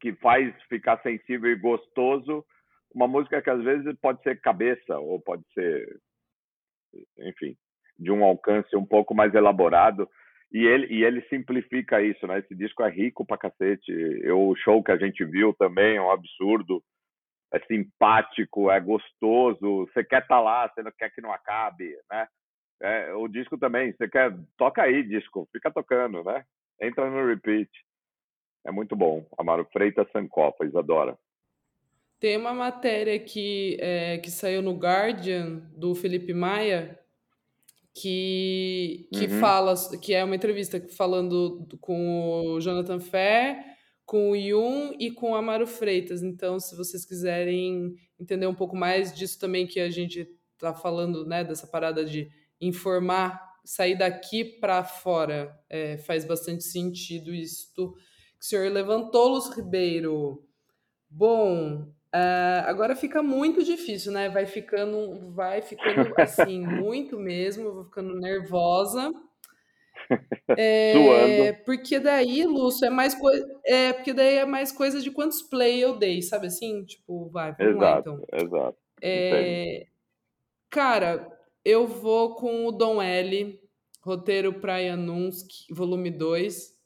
[0.00, 2.44] que faz ficar sensível e gostoso
[2.92, 6.00] uma música que às vezes pode ser cabeça ou pode ser,
[7.18, 7.56] enfim,
[7.98, 10.08] de um alcance um pouco mais elaborado.
[10.52, 12.38] E ele, e ele simplifica isso, né?
[12.38, 13.90] Esse disco é rico pra cacete.
[14.22, 16.82] Eu, o show que a gente viu também é um absurdo.
[17.52, 19.86] É simpático, é gostoso.
[19.86, 22.28] Você quer estar tá lá, você não quer que não acabe, né?
[22.82, 26.44] É, o disco também, você quer, toca aí, disco, fica tocando, né?
[26.80, 27.70] Entra no repeat.
[28.66, 29.26] É muito bom.
[29.38, 31.16] Amaro Freitas Sankofa, Isadora.
[32.20, 36.98] Tem uma matéria que, é, que saiu no Guardian, do Felipe Maia,
[37.94, 39.40] que, que uhum.
[39.40, 43.64] fala, que é uma entrevista falando com o Jonathan Fé,
[44.04, 46.22] com o Yun e com o Amaro Freitas.
[46.22, 51.24] Então, se vocês quiserem entender um pouco mais disso também que a gente está falando,
[51.24, 52.28] né, dessa parada de
[52.60, 55.56] informar, sair daqui para fora.
[55.68, 57.92] É, faz bastante sentido isto
[58.38, 60.44] que o senhor levantou, Luz Ribeiro.
[61.08, 64.28] Bom, uh, agora fica muito difícil, né?
[64.28, 69.12] Vai ficando, vai ficando assim, muito mesmo, vou ficando nervosa.
[70.58, 73.48] É, porque daí, Lúcio, é mais coisa.
[73.64, 76.84] É, porque daí é mais coisa de quantos play eu dei, sabe assim?
[76.84, 78.26] Tipo, vai, vamos exato, lá então.
[78.30, 78.78] Exato.
[79.00, 79.86] É,
[80.68, 81.26] cara,
[81.64, 83.58] eu vou com o Dom L,
[84.02, 86.78] roteiro Praia Nunsk, volume 2.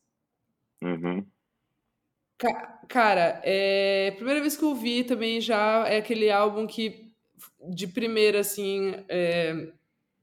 [0.82, 1.17] Uhum.
[2.38, 7.12] Ca cara, é primeira vez que eu vi também já é aquele álbum que
[7.68, 9.72] de primeira assim, é,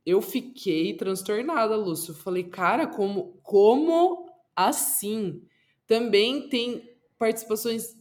[0.06, 2.14] eu fiquei transtornada, Lúcio.
[2.14, 5.44] Falei, cara, como como assim?
[5.86, 7.98] Também tem participações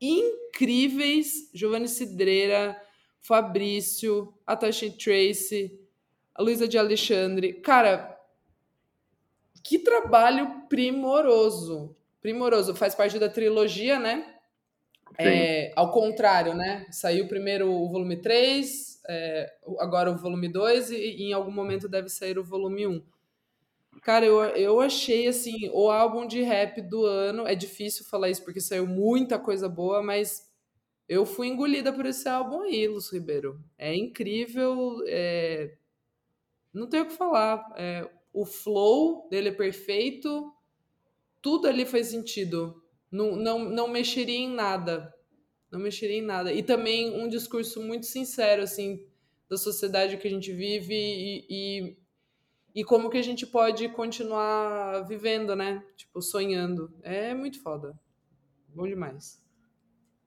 [0.00, 2.80] incríveis, Giovanni Cidreira,
[3.20, 5.80] Fabrício, a Tracy,
[6.38, 7.54] Luísa de Alexandre.
[7.54, 8.18] Cara,
[9.62, 11.96] que trabalho primoroso.
[12.20, 12.74] Primoroso.
[12.74, 14.36] Faz parte da trilogia, né?
[15.18, 16.86] É, ao contrário, né?
[16.90, 21.88] Saiu primeiro o volume 3, é, agora o volume 2 e, e, em algum momento
[21.88, 23.02] deve sair o volume 1.
[24.02, 27.46] Cara, eu, eu achei assim, o álbum de rap do ano.
[27.46, 30.50] É difícil falar isso porque saiu muita coisa boa, mas
[31.08, 33.60] eu fui engolida por esse álbum aí, Lúcio Ribeiro.
[33.78, 35.76] É incrível, é...
[36.74, 37.72] não tenho o que falar.
[37.76, 38.08] É...
[38.32, 40.52] O flow dele é perfeito,
[41.46, 42.82] tudo ali faz sentido.
[43.08, 45.14] Não, não, não mexeria em nada.
[45.70, 46.52] Não mexeria em nada.
[46.52, 48.98] E também um discurso muito sincero, assim,
[49.48, 51.96] da sociedade que a gente vive e, e,
[52.74, 55.84] e como que a gente pode continuar vivendo, né?
[55.96, 56.90] Tipo, sonhando.
[57.04, 57.94] É muito foda.
[58.74, 59.40] Bom demais.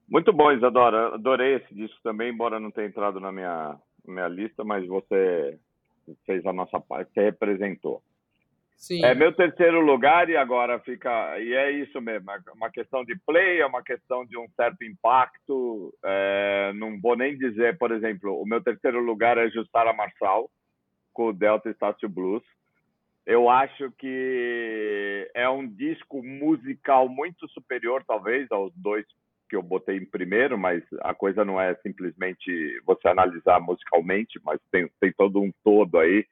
[0.08, 1.16] Muito bom, Isadora.
[1.16, 3.78] Adorei esse disco também, embora não tenha entrado na minha,
[4.08, 5.60] minha lista, mas você
[6.26, 8.02] fez a nossa parte, você representou.
[8.80, 9.04] Sim.
[9.04, 11.38] É meu terceiro lugar e agora fica.
[11.38, 14.86] E é isso mesmo, é uma questão de play, é uma questão de um certo
[14.86, 15.94] impacto.
[16.04, 20.50] É, não vou nem dizer, por exemplo, o meu terceiro lugar é Justara Marçal,
[21.12, 22.42] com o Delta Estácio Blues.
[23.26, 29.06] Eu acho que é um disco musical muito superior, talvez, aos dois
[29.50, 34.58] que eu botei em primeiro, mas a coisa não é simplesmente você analisar musicalmente, mas
[34.72, 36.26] tem, tem todo um todo aí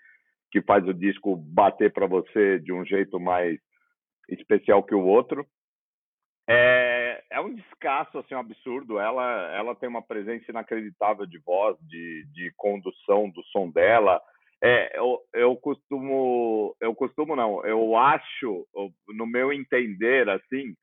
[0.51, 3.59] que faz o disco bater para você de um jeito mais
[4.29, 5.45] especial que o outro.
[6.49, 8.99] É, é um descasso, assim, um absurdo.
[8.99, 14.21] Ela, ela tem uma presença inacreditável de voz, de, de condução do som dela.
[14.63, 18.65] É, eu, eu costumo, eu costumo não, eu acho,
[19.09, 20.73] no meu entender, assim,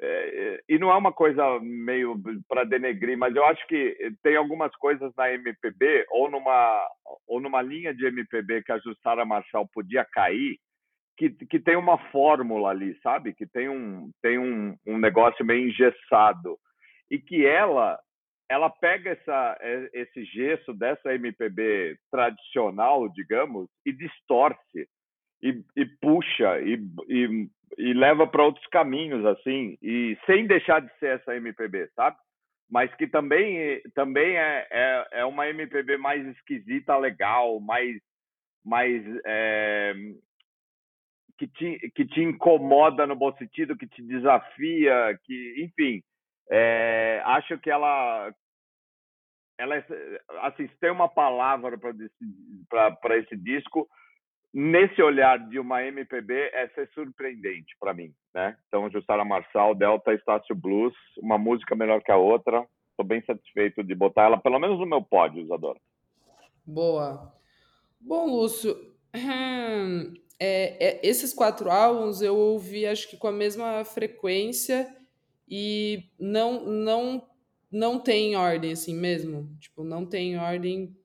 [0.00, 4.74] é, e não é uma coisa meio para denegrir, mas eu acho que tem algumas
[4.76, 6.88] coisas na MPB ou numa
[7.26, 10.58] ou numa linha de MPB que a Jussara Marshall podia cair,
[11.16, 13.32] que, que tem uma fórmula ali, sabe?
[13.32, 16.58] Que tem um tem um, um negócio meio engessado
[17.10, 17.98] e que ela
[18.50, 19.58] ela pega essa
[19.92, 24.88] esse gesso dessa MPB tradicional, digamos, e distorce
[25.44, 30.90] e, e puxa e, e, e leva para outros caminhos assim e sem deixar de
[30.98, 32.16] ser essa MPB, sabe?
[32.70, 38.00] Mas que também também é, é, é uma MPB mais esquisita, legal, mais
[38.64, 39.92] mais é,
[41.36, 46.02] que te, que te incomoda no bom sentido, que te desafia, que enfim,
[46.50, 48.32] é, acho que ela
[49.58, 49.84] ela é,
[50.40, 53.86] assim, tem uma palavra para esse disco
[54.54, 58.56] nesse olhar de uma MPB é ser surpreendente para mim, né?
[58.68, 62.64] Então, Jussara Marçal, Delta Estácio Blues, uma música melhor que a outra.
[62.90, 65.80] Estou bem satisfeito de botar ela, pelo menos no meu pódio, Isadora.
[66.64, 67.34] Boa.
[68.00, 68.76] Bom, Lúcio,
[70.38, 74.86] é, é, esses quatro álbuns eu ouvi, acho que com a mesma frequência
[75.48, 77.26] e não não
[77.70, 80.96] não tem ordem assim mesmo, tipo, não tem ordem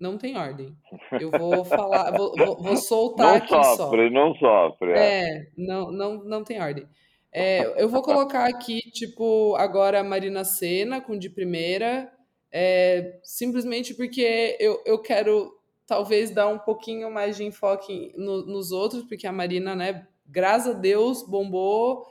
[0.00, 0.76] não tem ordem.
[1.20, 4.14] Eu vou falar, vou, vou, vou soltar não aqui sofre, só.
[4.14, 5.28] Não sofre, é.
[5.28, 5.46] é.
[5.56, 6.86] não, não, não tem ordem.
[7.32, 12.10] É, eu vou colocar aqui, tipo, agora a Marina Senna com de primeira,
[12.50, 15.52] é, simplesmente porque eu, eu quero
[15.86, 20.74] talvez dar um pouquinho mais de enfoque no, nos outros, porque a Marina, né, graças
[20.74, 22.06] a Deus, bombou,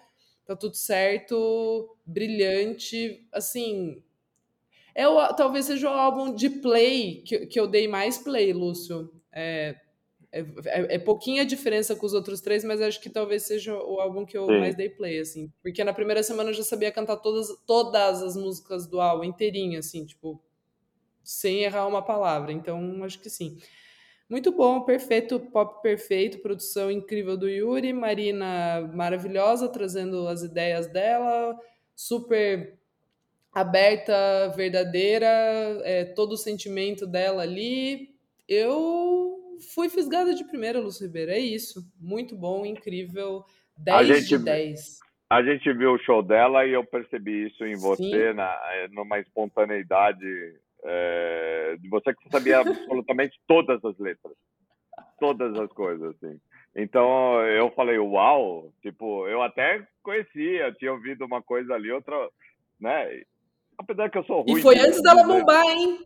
[0.45, 4.03] tá tudo certo, brilhante, assim,
[4.95, 9.11] é o, talvez seja o álbum de play que, que eu dei mais play, Lúcio.
[9.31, 9.75] É,
[10.31, 13.99] é, é, é, pouquinha diferença com os outros três, mas acho que talvez seja o
[13.99, 14.59] álbum que eu Sim.
[14.59, 15.51] mais dei play, assim.
[15.61, 19.79] Porque na primeira semana eu já sabia cantar todas, todas as músicas do álbum inteirinho,
[19.79, 20.41] assim, tipo,
[21.21, 22.53] sem errar uma palavra.
[22.53, 23.57] Então, acho que sim.
[24.29, 31.55] Muito bom, perfeito, pop perfeito, produção incrível do Yuri, Marina maravilhosa, trazendo as ideias dela,
[31.95, 32.79] super
[33.55, 35.27] aberta, verdadeira,
[35.85, 38.09] é, todo o sentimento dela ali.
[38.49, 41.31] Eu fui fisgada de primeira, Lúcio Ribeiro.
[41.31, 41.89] É isso.
[41.97, 43.45] Muito bom, incrível.
[43.77, 44.99] 10 gente, de 10.
[45.29, 49.19] A gente viu o show dela e eu percebi isso em você, na, é, numa
[49.19, 50.25] espontaneidade
[50.83, 54.33] é, de você que sabia absolutamente todas as letras.
[55.17, 56.39] Todas as coisas, assim.
[56.75, 62.29] Então eu falei, uau, tipo, eu até conhecia, tinha ouvido uma coisa ali, outra,
[62.79, 63.23] né?
[63.77, 64.59] Apesar que eu sou ruim.
[64.59, 65.99] E foi antes dela bombar, hein?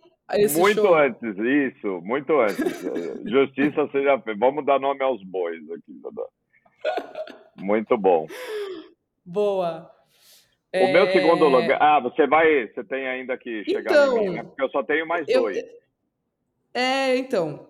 [0.55, 0.95] muito show.
[0.95, 2.81] antes, isso, muito antes.
[3.25, 4.39] Justiça seja feita.
[4.39, 6.01] Vamos dar nome aos bois aqui,
[7.57, 8.27] Muito bom.
[9.25, 9.89] Boa.
[10.73, 10.93] O é...
[10.93, 11.81] meu segundo lugar.
[11.81, 12.67] Ah, você vai.
[12.67, 14.43] Você tem ainda que chegar então, em mim, né?
[14.43, 15.41] Porque eu só tenho mais eu...
[15.41, 15.63] dois.
[16.73, 17.67] É, então.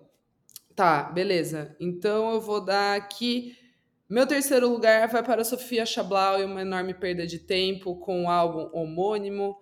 [0.76, 1.76] Tá, beleza.
[1.80, 3.56] Então eu vou dar aqui.
[4.08, 8.28] Meu terceiro lugar vai para Sofia Chablau e uma enorme perda de tempo com o
[8.28, 9.56] álbum homônimo.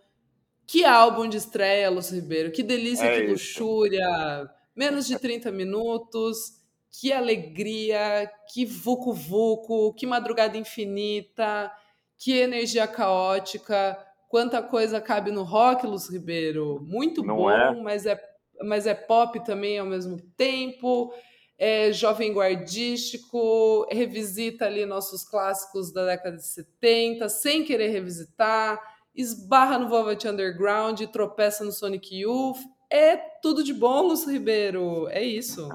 [0.69, 2.53] Que álbum de estreia, Lúcio Ribeiro.
[2.53, 3.33] Que delícia, é que isso.
[3.65, 4.51] luxúria.
[4.77, 6.59] Menos de 30 minutos.
[7.01, 11.73] Que alegria, que vucu-vucu, que madrugada infinita,
[12.19, 13.99] que energia caótica.
[14.29, 16.81] Quanta coisa cabe no rock, Lúcio Ribeiro.
[16.83, 17.75] Muito Não bom, é?
[17.81, 18.21] Mas, é,
[18.63, 21.14] mas é pop também ao mesmo tempo.
[21.57, 28.79] É jovem guardístico, revisita ali nossos clássicos da década de 70, sem querer revisitar
[29.15, 32.59] esbarra no Velvet Underground, tropeça no Sonic Youth.
[32.91, 35.09] É tudo de bom, Lúcio Ribeiro.
[35.11, 35.69] É isso.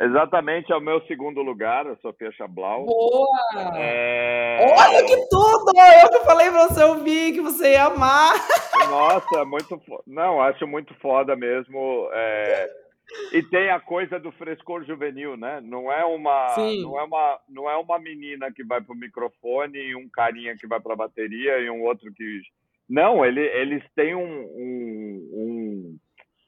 [0.00, 2.86] Exatamente, é o meu segundo lugar, a Sofia Chablau.
[2.86, 3.28] Boa!
[3.76, 4.74] É...
[4.76, 5.72] Olha que tudo!
[6.02, 8.34] Eu que falei pra você ouvir, que você ia amar.
[8.90, 10.02] Nossa, muito foda.
[10.06, 12.08] Não, acho muito foda mesmo.
[12.12, 12.81] É...
[13.32, 15.60] e tem a coisa do frescor juvenil, né?
[15.60, 19.78] Não é uma, não é uma, não é uma menina que vai para o microfone
[19.78, 22.40] e um carinha que vai para a bateria e um outro que
[22.88, 25.98] não, ele, eles têm um, um, um,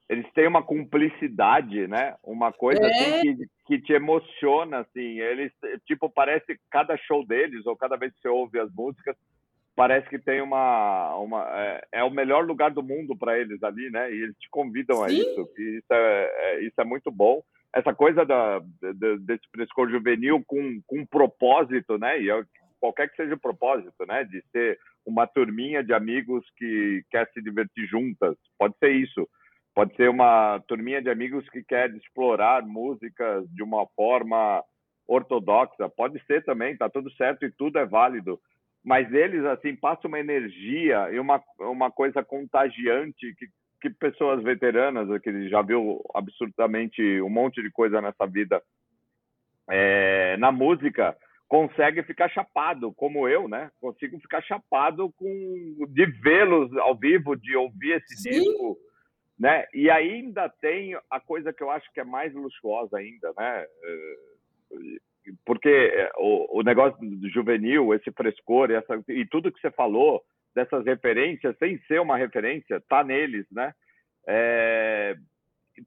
[0.09, 2.17] eles têm uma cumplicidade, né?
[2.23, 3.17] Uma coisa assim, é.
[3.17, 5.21] assim que, que te emociona, assim.
[5.21, 5.51] Eles,
[5.87, 9.17] tipo, parece cada show deles ou cada vez que você ouve as músicas,
[9.75, 13.91] parece que tem uma, uma é, é o melhor lugar do mundo para eles ali,
[13.91, 14.13] né?
[14.13, 15.05] E eles te convidam Sim.
[15.05, 15.51] a isso.
[15.59, 17.43] Isso é, é, isso é muito bom.
[17.75, 22.21] Essa coisa da, de, desse frescor juvenil com, com um propósito, né?
[22.21, 22.45] E é,
[22.81, 24.25] qualquer que seja o propósito, né?
[24.25, 28.37] De ser uma turminha de amigos que quer se divertir juntas.
[28.59, 29.29] Pode ser isso.
[29.75, 34.63] Pode ser uma turminha de amigos que quer explorar músicas de uma forma
[35.07, 35.89] ortodoxa.
[35.89, 38.41] Pode ser também, tá tudo certo e tudo é válido
[38.85, 43.49] mas eles assim passam uma energia e uma, uma coisa contagiante que,
[43.81, 48.63] que pessoas veteranas que já viu absurdamente um monte de coisa nessa vida
[49.71, 51.17] é, na música
[51.49, 53.71] consegue ficar chapado como eu né?
[53.81, 58.31] Consigo ficar chapado com de vê-los ao vivo de ouvir esse Sim.
[58.31, 58.77] disco
[59.39, 59.67] né?
[59.73, 63.67] E ainda tem a coisa que eu acho que é mais luxuosa ainda né?
[63.83, 64.17] É,
[65.45, 70.23] porque é, o, o negócio do juvenil, esse frescor essa, e tudo que você falou
[70.55, 73.73] dessas referências, sem ser uma referência, tá neles, né?
[74.27, 75.17] É,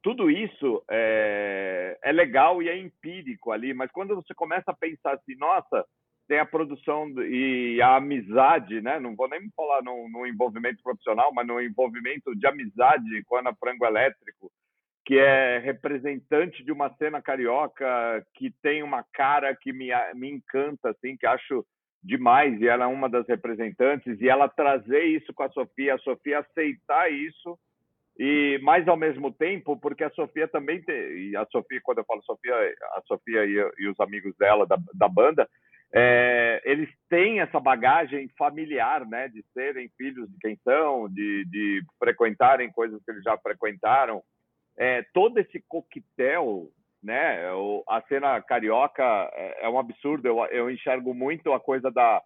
[0.04, 5.14] tudo isso é, é, legal e é empírico ali, mas quando você começa a pensar
[5.14, 5.86] assim, nossa,
[6.28, 9.00] tem a produção e a amizade, né?
[9.00, 13.40] Não vou nem falar no, no envolvimento profissional, mas no envolvimento de amizade com a
[13.40, 14.52] Ana Frango Elétrico,
[15.08, 17.88] que é representante de uma cena carioca,
[18.34, 21.66] que tem uma cara que me, me encanta, assim, que acho
[22.04, 26.00] demais, e ela é uma das representantes, e ela trazer isso com a Sofia, a
[26.00, 27.58] Sofia aceitar isso,
[28.20, 32.06] e mais ao mesmo tempo, porque a Sofia também tem, e a Sofia, quando eu
[32.06, 35.48] falo Sofia, a Sofia e, e os amigos dela, da, da banda,
[35.94, 41.82] é, eles têm essa bagagem familiar, né, de serem filhos de quem são, de, de
[41.98, 44.22] frequentarem coisas que eles já frequentaram,
[44.78, 46.70] é, todo esse coquetel,
[47.02, 47.40] né?
[47.88, 49.04] a cena carioca
[49.34, 50.28] é, é um absurdo.
[50.28, 52.22] Eu, eu, enxergo muito a coisa da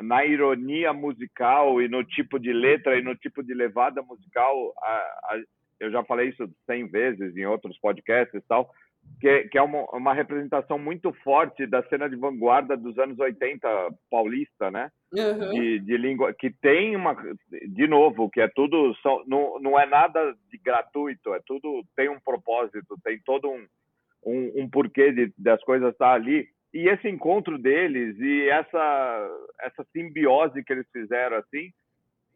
[0.00, 4.72] na ironia musical e no tipo de letra e no tipo de levada musical.
[4.78, 5.42] A, a,
[5.78, 8.70] eu já falei isso cem vezes em outros podcasts e tal
[9.22, 13.68] que, que é uma, uma, representação muito forte da cena de vanguarda dos anos 80
[14.10, 14.90] paulista, né?
[15.14, 15.50] Uhum.
[15.50, 17.16] De, de, língua que tem uma,
[17.68, 22.08] de novo, que é tudo são, não, não é nada de gratuito, é tudo tem
[22.08, 23.64] um propósito, tem todo um,
[24.26, 26.48] um, um porquê de, das coisas estar ali.
[26.74, 31.70] E esse encontro deles e essa essa simbiose que eles fizeram assim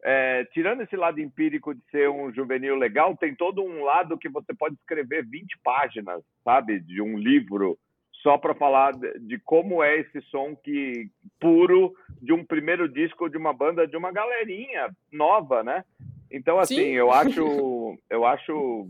[0.03, 4.29] é, tirando esse lado empírico de ser um juvenil legal, tem todo um lado que
[4.29, 7.77] você pode escrever 20 páginas, sabe, de um livro
[8.21, 13.37] só para falar de, como é esse som que puro de um primeiro disco de
[13.37, 15.83] uma banda de uma galerinha nova, né?
[16.31, 16.91] Então assim, Sim.
[16.91, 18.89] eu acho eu acho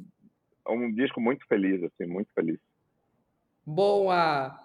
[0.68, 2.60] um disco muito feliz assim, muito feliz.
[3.66, 4.58] Boa.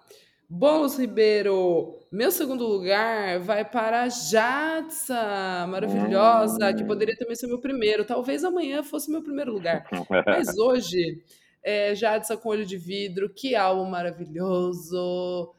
[0.55, 7.57] Bolos Ribeiro, meu segundo lugar vai para a Jadsa, maravilhosa, que poderia também ser meu
[7.57, 8.05] primeiro.
[8.05, 9.83] Talvez amanhã fosse meu primeiro lugar.
[10.27, 11.23] Mas hoje,
[11.63, 15.55] é, Jadsa com Olho de Vidro, que álbum maravilhoso.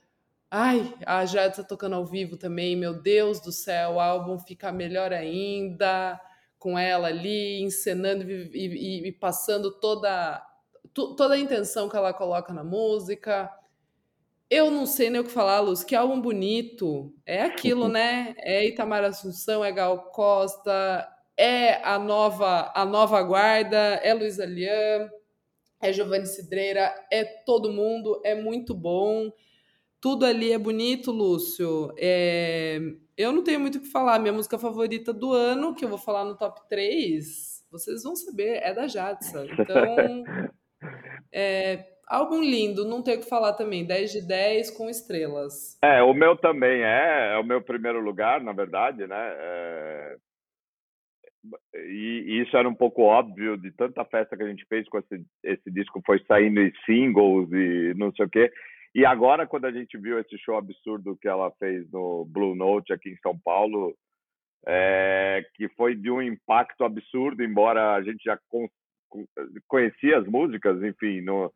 [0.49, 5.13] Ai, a Jadsa tocando ao vivo também, meu Deus do céu, o álbum fica melhor
[5.13, 6.21] ainda
[6.57, 10.41] com ela ali, encenando e, e, e passando toda,
[10.95, 13.51] toda a intenção que ela coloca na música.
[14.55, 15.83] Eu não sei nem o que falar, Luz.
[15.83, 17.13] Que álbum bonito.
[17.27, 18.37] É aquilo, né?
[18.39, 25.11] É Itamar Assunção, é Gal Costa, é a nova, a nova guarda, é Luísa Lian,
[25.83, 29.29] é Giovanni Cidreira, é todo mundo, é muito bom.
[30.01, 31.93] Tudo ali é bonito, Lúcio.
[31.99, 32.79] É...
[33.17, 34.21] Eu não tenho muito o que falar.
[34.21, 38.61] Minha música favorita do ano, que eu vou falar no top 3, vocês vão saber,
[38.63, 39.45] é da Jadsa.
[39.59, 40.25] Então,
[41.33, 43.87] é, álbum lindo, não tem o que falar também.
[43.87, 45.79] 10 de 10 com estrelas.
[45.83, 49.35] É, o meu também é, é o meu primeiro lugar, na verdade, né?
[49.37, 50.17] É...
[51.75, 55.25] E, isso era um pouco óbvio de tanta festa que a gente fez com esse,
[55.43, 58.51] esse disco, foi saindo em singles e não sei o quê.
[58.95, 62.93] E agora, quando a gente viu esse show absurdo que ela fez no Blue Note
[62.93, 63.95] aqui em São Paulo,
[64.67, 68.69] é, que foi de um impacto absurdo, embora a gente já con
[69.69, 71.53] conhecia as músicas, enfim, no,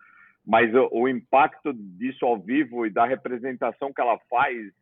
[0.49, 4.73] mas o, o, impacto disso ao vivo e da representação que ela faz,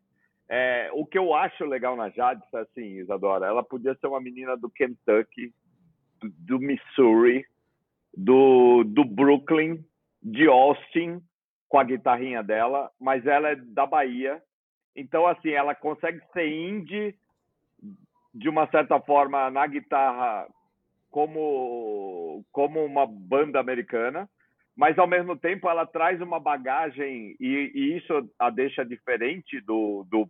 [0.48, 4.20] é, o que eu acho legal na Jade é assim, Isadora, ela podia ser uma
[4.20, 5.52] menina do Kentucky,
[6.20, 7.44] do, do Missouri,
[8.16, 9.84] do, do Brooklyn,
[10.22, 11.20] de Austin
[11.68, 14.40] com a guitarrinha dela, mas ela é da Bahia.
[14.94, 17.12] Então, assim, ela consegue ser indie
[18.32, 20.46] de uma certa forma na guitarra
[21.10, 24.28] como como uma banda americana,
[24.76, 30.04] mas ao mesmo tempo ela traz uma bagagem e, e isso a deixa diferente do,
[30.08, 30.28] do,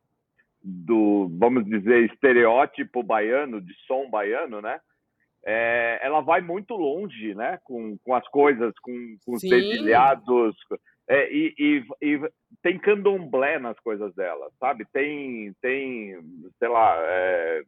[0.62, 4.80] do, vamos dizer, estereótipo baiano, de som baiano, né?
[5.44, 7.59] É, ela vai muito longe, né?
[7.64, 10.57] Com, com as coisas, com, com os dedilhados,
[11.09, 12.30] é, e, e, e,
[12.62, 14.84] tem candomblé nas coisas dela, sabe?
[14.92, 16.20] Tem, tem
[16.59, 17.62] sei lá, é,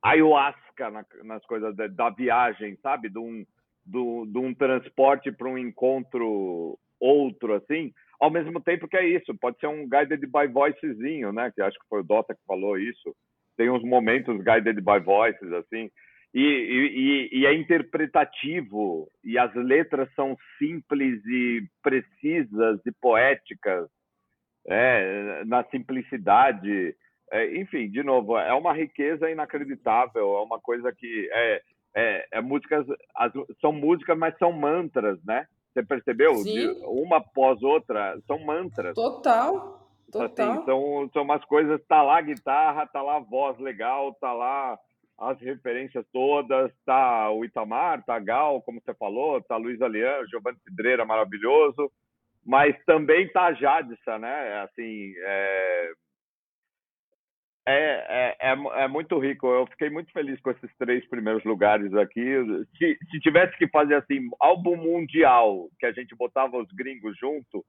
[0.00, 3.08] ayahuasca na, nas coisas da, da, viagem, sabe?
[3.08, 3.44] De um,
[3.84, 7.92] do, de um transporte para um encontro outro, assim.
[8.20, 11.50] Ao mesmo tempo que é isso, pode ser um guided by voicezinho, né?
[11.54, 13.14] Que acho que foi o Dota que falou isso.
[13.56, 15.90] Tem uns momentos guided by voices, assim.
[16.32, 23.88] E, e, e, é interpretativo, e as letras são simples e precisas e poéticas,
[24.68, 26.94] é, na simplicidade.
[27.32, 31.62] É, enfim, de novo, é uma riqueza inacreditável, é uma coisa que é,
[31.94, 32.86] é, é músicas,
[33.16, 35.46] as, são músicas, mas são mantras, né?
[35.72, 36.32] Você percebeu?
[36.86, 38.94] Uma após outra, são mantras.
[38.94, 40.52] Total, assim, total.
[40.52, 44.32] Assim, são, são umas coisas, tá lá a guitarra, tá lá a voz legal, tá
[44.32, 44.78] lá
[45.20, 50.26] as referências todas, tá o Itamar, tá a Gal, como você falou, tá Luiz Alian,
[50.30, 51.90] Giovanni Cidreira, maravilhoso,
[52.44, 54.62] mas também tá a Jadissa, né?
[54.62, 55.92] Assim, é...
[57.66, 59.46] É, é, é, é, muito rico.
[59.46, 62.24] Eu fiquei muito feliz com esses três primeiros lugares aqui.
[62.78, 67.64] Se, se tivesse que fazer assim, álbum mundial, que a gente botava os gringos junto,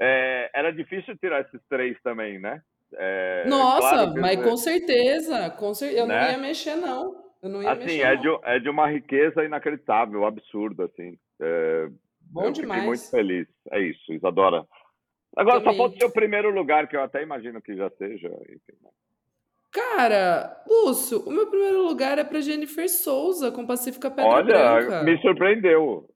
[0.00, 2.62] é, era difícil tirar esses três também, né?
[2.96, 5.96] É, Nossa, claro mas com certeza, com cer...
[5.96, 6.20] eu né?
[6.20, 7.24] não ia mexer, não.
[7.42, 11.18] Eu não ia assim, mexer, é, de, é de uma riqueza inacreditável, absurdo, assim.
[11.40, 11.88] É,
[12.20, 12.80] Bom demais.
[12.80, 13.48] Fiquei muito feliz.
[13.70, 14.64] É isso, Isadora.
[15.36, 15.72] Agora Também.
[15.72, 18.28] só falta o seu primeiro lugar, que eu até imagino que já seja.
[18.28, 18.90] Enfim, né?
[19.74, 25.02] Cara, Lúcio, o meu primeiro lugar é para Jennifer Souza, com Pacífica Pedra Olha, Branca.
[25.02, 26.08] me surpreendeu.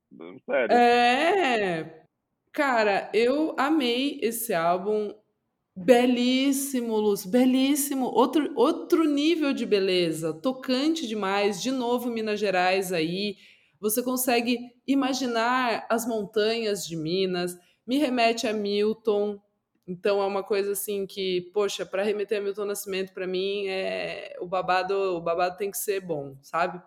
[0.46, 0.72] Sério.
[0.72, 2.04] É.
[2.52, 5.12] Cara, eu amei esse álbum.
[5.76, 8.06] Belíssimo, Lúcio, belíssimo.
[8.06, 11.60] Outro, outro nível de beleza, tocante demais.
[11.60, 13.34] De novo, Minas Gerais aí.
[13.80, 17.56] Você consegue imaginar as montanhas de Minas.
[17.84, 19.40] Me remete a Milton.
[19.88, 24.36] Então é uma coisa assim que, poxa, para remeter a Milton Nascimento, para mim, é
[24.38, 26.82] o babado, o babado tem que ser bom, sabe?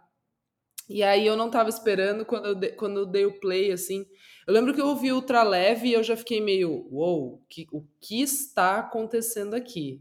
[0.88, 4.06] E aí eu não estava esperando quando eu, de, quando eu dei o play, assim.
[4.46, 7.68] Eu lembro que eu ouvi Ultra Leve e eu já fiquei meio, uou, wow, que,
[7.72, 10.00] o que está acontecendo aqui?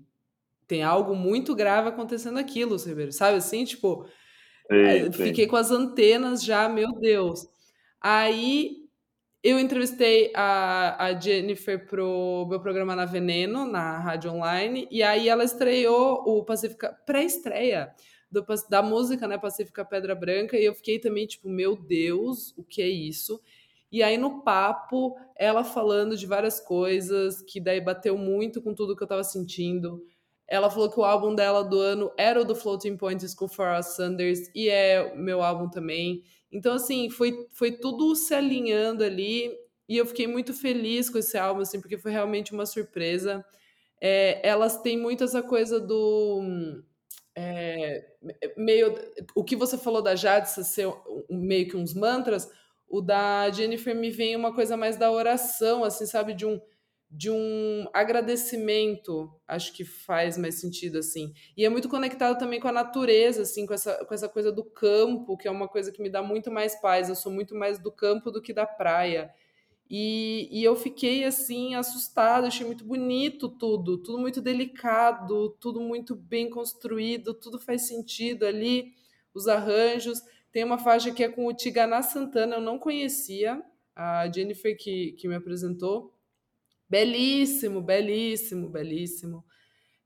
[0.66, 3.64] Tem algo muito grave acontecendo aqui, Lúcio Ribeiro, sabe assim?
[3.64, 4.06] Tipo,
[4.70, 7.48] sim, fiquei com as antenas já, meu Deus.
[7.98, 8.79] Aí
[9.42, 15.28] eu entrevistei a, a Jennifer pro meu programa na Veneno, na rádio online, e aí
[15.28, 17.94] ela estreou o Pacífica, pré-estreia
[18.68, 22.80] da música, né, Pacífica Pedra Branca, e eu fiquei também tipo, meu Deus, o que
[22.80, 23.40] é isso?
[23.90, 28.94] E aí no papo, ela falando de várias coisas, que daí bateu muito com tudo
[28.94, 30.00] que eu tava sentindo.
[30.46, 33.82] Ela falou que o álbum dela do ano era o do Floating Point School for
[33.82, 36.22] Sanders, e é meu álbum também.
[36.52, 39.50] Então, assim, foi, foi tudo se alinhando ali,
[39.88, 43.44] e eu fiquei muito feliz com esse álbum, assim, porque foi realmente uma surpresa.
[44.00, 46.42] É, elas têm muito essa coisa do
[47.34, 48.04] é,
[48.56, 48.94] meio
[49.34, 50.86] o que você falou da Jade ser
[51.28, 52.50] meio que uns mantras,
[52.88, 56.60] o da Jennifer me vem uma coisa mais da oração, assim, sabe, de um
[57.10, 61.34] de um agradecimento, acho que faz mais sentido assim.
[61.56, 64.62] E é muito conectado também com a natureza, assim, com essa, com essa coisa do
[64.62, 67.08] campo, que é uma coisa que me dá muito mais paz.
[67.08, 69.34] Eu sou muito mais do campo do que da praia.
[69.90, 76.14] E, e eu fiquei assim assustada, achei muito bonito tudo, tudo muito delicado, tudo muito
[76.14, 78.92] bem construído, tudo faz sentido ali,
[79.34, 80.22] os arranjos.
[80.52, 83.60] Tem uma faixa que é com o Tiganá Santana, eu não conhecia,
[83.96, 86.14] a Jennifer que, que me apresentou.
[86.90, 89.44] Belíssimo, belíssimo, belíssimo.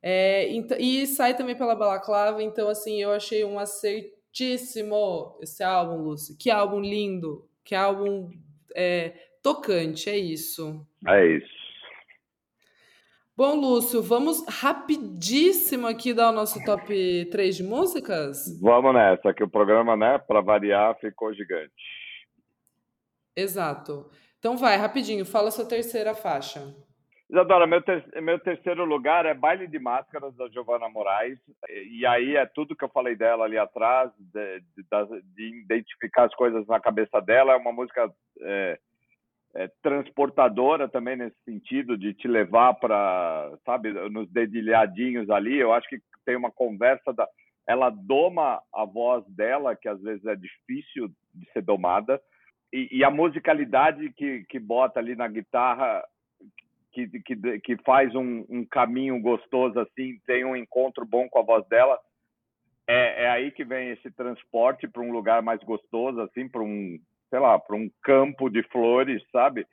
[0.02, 0.46] É,
[0.78, 6.36] e sai também pela Balaclava, então assim, eu achei um acertíssimo esse álbum, Lúcio.
[6.38, 8.30] Que álbum lindo, que álbum
[8.76, 10.86] é, tocante, é isso.
[11.08, 11.64] É isso.
[13.34, 18.60] Bom, Lúcio, vamos rapidíssimo aqui dar o nosso top 3 de músicas?
[18.60, 21.72] Vamos nessa, que o programa, né, para variar, ficou gigante.
[23.34, 24.10] Exato.
[24.44, 26.60] Então vai, rapidinho, fala sua terceira faixa.
[27.30, 31.38] Isadora, meu, ter meu terceiro lugar é Baile de Máscaras, da Giovanna Moraes.
[31.90, 36.34] E aí é tudo que eu falei dela ali atrás, de, de, de identificar as
[36.34, 37.54] coisas na cabeça dela.
[37.54, 38.78] É uma música é,
[39.54, 45.58] é, transportadora também nesse sentido de te levar para, sabe, nos dedilhadinhos ali.
[45.58, 47.26] Eu acho que tem uma conversa da,
[47.66, 52.20] ela doma a voz dela, que às vezes é difícil de ser domada,
[52.74, 56.04] e, e a musicalidade que, que bota ali na guitarra,
[56.90, 61.44] que, que, que faz um, um caminho gostoso assim, tem um encontro bom com a
[61.44, 61.96] voz dela.
[62.84, 66.98] É, é aí que vem esse transporte para um lugar mais gostoso, assim, para um
[67.30, 69.64] sei lá, para um campo de flores, sabe?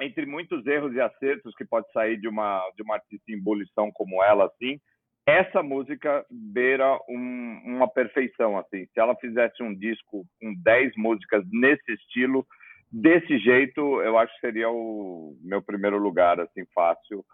[0.00, 3.90] Entre muitos erros e acertos que pode sair de uma de uma artista em ebulição
[3.90, 4.80] como ela, assim,
[5.26, 8.86] essa música beira um, uma perfeição, assim.
[8.94, 12.46] Se ela fizesse um disco com 10 músicas nesse estilo,
[12.90, 17.24] desse jeito, eu acho que seria o meu primeiro lugar, assim, fácil.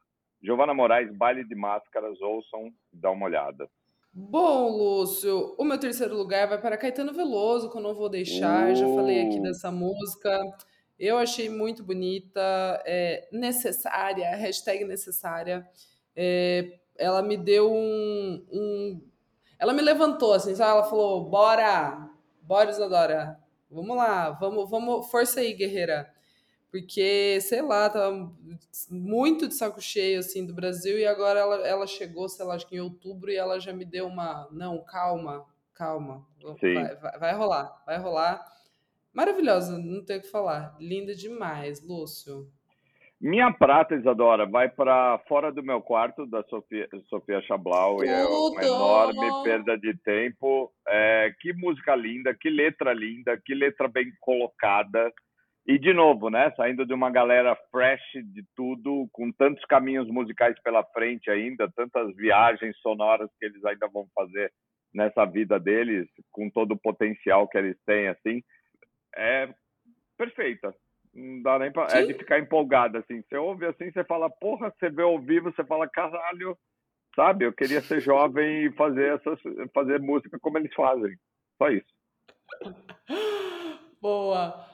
[0.43, 3.69] Giovana Moraes, Baile de Máscaras, ouçam, dá uma olhada.
[4.15, 8.75] Bom, Lúcio, o meu terceiro lugar vai para Caetano Veloso, que eu não vou deixar.
[8.75, 9.43] Já falei aqui uh!
[9.43, 10.39] dessa música.
[10.99, 12.41] Eu achei muito bonita,
[12.87, 15.67] é, necessária, hashtag necessária.
[16.15, 19.03] É, ela me deu um, um,
[19.59, 20.73] Ela me levantou, assim, sabe?
[20.73, 22.11] Ela falou: bora,
[22.43, 23.39] bora, Isadora.
[23.71, 26.13] Vamos lá, vamos, vamos, força aí, guerreira
[26.73, 28.33] porque, sei lá, tava
[28.91, 32.67] muito de saco cheio, assim, do Brasil, e agora ela, ela chegou, sei lá, acho
[32.67, 35.45] que em outubro, e ela já me deu uma, não, calma,
[35.75, 38.43] calma, vai, vai, vai, rolar, vai rolar.
[39.13, 42.51] Maravilhosa, não tenho o que falar, linda demais, Lúcio.
[43.23, 48.25] Minha prata, Isadora, vai para Fora do Meu Quarto, da Sofia, Sofia Chablau, e é
[48.25, 50.73] uma enorme perda de tempo.
[50.89, 55.13] É, que música linda, que letra linda, que letra bem colocada.
[55.65, 60.61] E de novo, né, saindo de uma galera fresh de tudo, com tantos caminhos musicais
[60.61, 64.53] pela frente ainda, tantas viagens sonoras que eles ainda vão fazer
[64.93, 68.43] nessa vida deles, com todo o potencial que eles têm, assim,
[69.15, 69.49] é
[70.19, 70.75] perfeita.
[71.15, 73.23] Não dá nem pra, é de ficar empolgado assim.
[73.23, 76.57] Você ouve assim, você fala, porra, você vê ao vivo, você fala, caralho,
[77.15, 77.45] sabe?
[77.45, 79.39] Eu queria ser jovem e fazer essas,
[79.75, 81.17] fazer música como eles fazem.
[81.59, 81.87] Só isso.
[84.01, 84.67] Boa.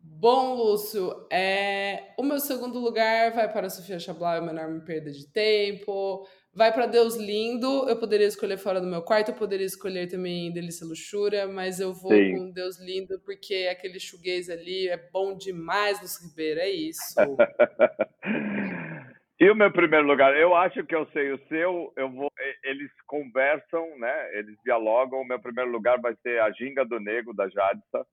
[0.00, 2.14] Bom, Lúcio, é...
[2.16, 6.26] o meu segundo lugar vai para a Sofia Chablau, é uma enorme perda de tempo.
[6.54, 10.52] Vai para Deus Lindo, eu poderia escolher Fora do Meu Quarto, eu poderia escolher também
[10.52, 12.36] Delícia Luxúria, mas eu vou Sim.
[12.36, 17.14] com Deus Lindo porque aquele chuguês ali é bom demais, Lúcio Ribeiro, é isso.
[19.38, 22.30] e o meu primeiro lugar, eu acho que eu sei o seu, eu vou,
[22.64, 24.38] eles conversam, né?
[24.38, 25.20] Eles dialogam.
[25.20, 28.06] O meu primeiro lugar vai ser a Ginga do Nego da Jadsa.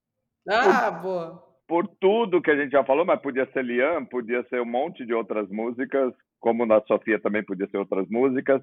[0.48, 4.62] Ah, boa por tudo que a gente já falou, mas podia ser Liam, podia ser
[4.62, 8.62] um monte de outras músicas, como na Sofia também podia ser outras músicas,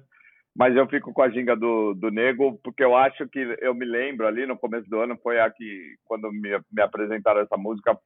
[0.55, 3.85] mas eu fico com a ginga do, do Nego, porque eu acho que eu me
[3.85, 7.97] lembro ali no começo do ano, foi a que, quando me, me apresentaram essa música,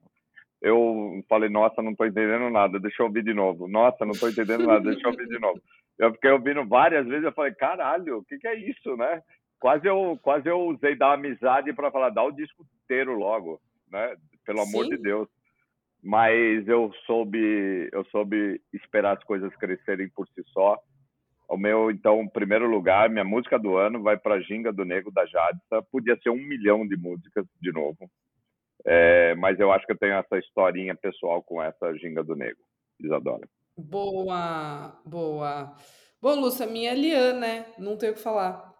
[0.62, 3.68] eu falei, nossa, não estou entendendo nada, deixa eu ouvir de novo.
[3.68, 5.62] Nossa, não estou entendendo nada, deixa eu ouvir de novo.
[6.00, 9.22] Eu fiquei ouvindo várias vezes, eu falei, caralho, o que, que é isso, né?
[9.60, 13.60] Quase eu, quase eu usei da amizade para falar, dá o disco inteiro logo,
[13.92, 14.16] né?
[14.48, 14.92] pelo amor Sim.
[14.92, 15.28] de Deus.
[16.02, 20.78] Mas eu soube, eu soube esperar as coisas crescerem por si só.
[21.50, 25.26] O meu, então, primeiro lugar, minha música do ano vai para Ginga do Nego da
[25.26, 25.82] Jadsa.
[25.92, 28.10] Podia ser um milhão de músicas de novo.
[28.86, 32.60] É, mas eu acho que eu tenho essa historinha pessoal com essa Ginga do Nego,
[33.00, 33.48] Isadora.
[33.78, 35.76] Boa, boa.
[36.22, 37.66] Bom, Lúcia, minha é Lian, né?
[37.78, 38.74] Não tenho o que falar.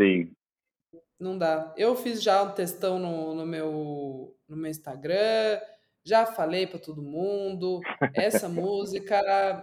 [0.00, 0.32] Sim.
[1.18, 1.74] Não dá.
[1.76, 5.60] Eu fiz já um testão no, no meu no meu Instagram,
[6.08, 7.80] já falei para todo mundo.
[8.14, 9.20] Essa música,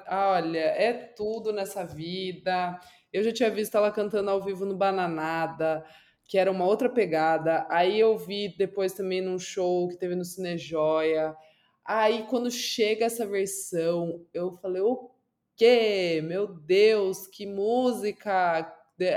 [0.08, 2.80] olha, é tudo nessa vida.
[3.12, 5.84] Eu já tinha visto ela cantando ao vivo no Bananada,
[6.26, 7.66] que era uma outra pegada.
[7.70, 11.36] Aí eu vi depois também num show que teve no Cine Joia.
[11.84, 15.10] Aí quando chega essa versão, eu falei, o
[15.56, 16.22] quê?
[16.24, 18.72] Meu Deus, que música!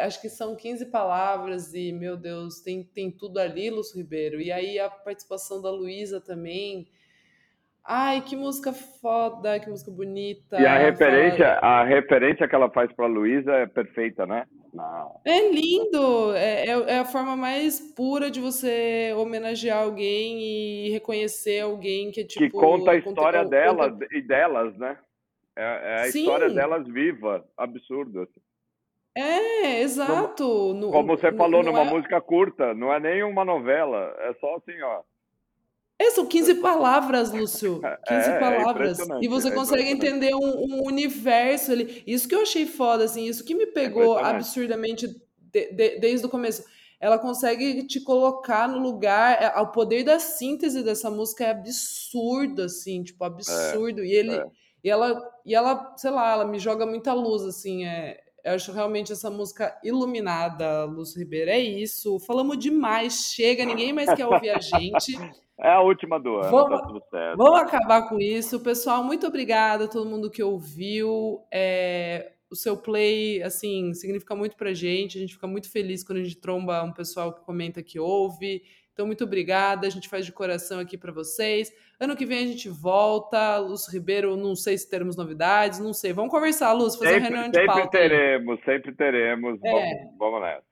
[0.04, 4.40] acho que são 15 palavras e, meu Deus, tem, tem tudo ali, Lúcio Ribeiro.
[4.40, 6.88] E aí a participação da Luísa também.
[7.90, 10.60] Ai, que música foda, que música bonita.
[10.60, 14.44] E a referência, a referência que ela faz para Luísa é perfeita, né?
[14.74, 15.18] Não.
[15.24, 21.60] É lindo, é, é, é, a forma mais pura de você homenagear alguém e reconhecer
[21.60, 22.40] alguém que é tipo.
[22.44, 24.06] Que conta a história conta, dela conta...
[24.12, 24.98] e delas, né?
[25.56, 26.20] É, é a Sim.
[26.20, 28.20] história delas viva, absurdo.
[28.20, 28.40] Assim.
[29.16, 30.74] É, exato.
[30.74, 31.90] No, como você falou, numa é...
[31.90, 35.00] música curta, não é nem uma novela, é só assim, ó.
[36.00, 37.80] É, são 15 palavras, Lúcio.
[38.06, 39.00] 15 é, é, palavras.
[39.00, 42.04] É e você consegue entender um, um, universo ali.
[42.06, 46.28] Isso que eu achei foda, assim, isso que me pegou absurdamente de, de, desde o
[46.28, 46.64] começo.
[47.00, 49.42] Ela consegue te colocar no lugar.
[49.42, 54.00] É, o poder da síntese dessa música é absurdo, assim, tipo, absurdo.
[54.00, 54.36] É, e ele.
[54.36, 54.46] É.
[54.84, 57.84] E ela, e ela, sei lá, ela me joga muita luz, assim.
[57.84, 61.50] É, eu acho realmente essa música iluminada, Lúcio Ribeiro.
[61.50, 62.18] É isso.
[62.20, 63.30] Falamos demais.
[63.34, 65.16] Chega, ninguém mais quer ouvir a gente.
[65.60, 67.36] É a última do ano, vamos, tá tudo certo.
[67.36, 68.60] Vamos acabar com isso.
[68.60, 71.42] Pessoal, muito obrigada a todo mundo que ouviu.
[71.52, 75.18] É, o seu play, assim, significa muito pra gente.
[75.18, 78.62] A gente fica muito feliz quando a gente tromba um pessoal que comenta que ouve.
[78.98, 79.86] Então, muito obrigada.
[79.86, 81.72] A gente faz de coração aqui para vocês.
[82.00, 83.56] Ano que vem a gente volta.
[83.58, 86.12] Lúcio Ribeiro, não sei se teremos novidades, não sei.
[86.12, 87.82] Vamos conversar, Lúcio, fazer sempre, reunião de pauta.
[87.82, 89.60] Sempre teremos, sempre teremos.
[89.62, 89.70] É.
[89.70, 90.64] Vamos, vamos nessa.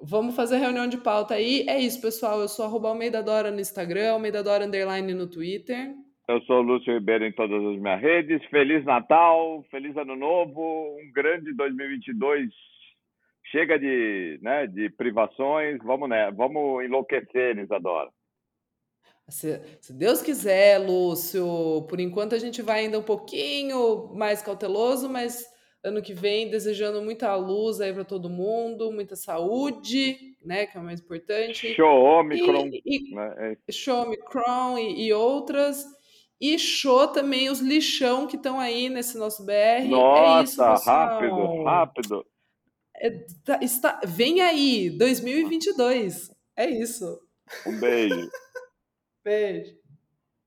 [0.00, 1.66] Vamos fazer reunião de pauta aí.
[1.68, 2.40] É isso, pessoal.
[2.40, 5.92] Eu sou arroba Almeida Dora no Instagram, Almeida Dora Underline no Twitter.
[6.26, 8.42] Eu sou o Lúcio Ribeiro em todas as minhas redes.
[8.46, 12.48] Feliz Natal, feliz Ano Novo, um grande 2022.
[13.50, 18.10] Chega de, né, de privações, vamos, né, vamos enlouquecer, Isadora.
[19.28, 25.08] Se, se, Deus quiser, Lúcio, por enquanto a gente vai ainda um pouquinho mais cauteloso,
[25.08, 25.46] mas
[25.82, 30.80] ano que vem desejando muita luz aí para todo mundo, muita saúde, né, que é
[30.80, 31.74] o mais importante.
[31.74, 32.68] Show Omicron.
[32.68, 33.56] E, e, né?
[33.66, 35.84] É show Omicron e, e, outras.
[36.38, 39.88] E show também os lixão que estão aí nesse nosso BR.
[39.88, 42.26] Nossa, é isso, rápido, rápido.
[42.96, 43.10] É,
[43.44, 46.30] tá, está, vem aí, 2022.
[46.56, 47.20] É isso.
[47.66, 48.30] Um beijo.
[49.24, 49.83] beijo.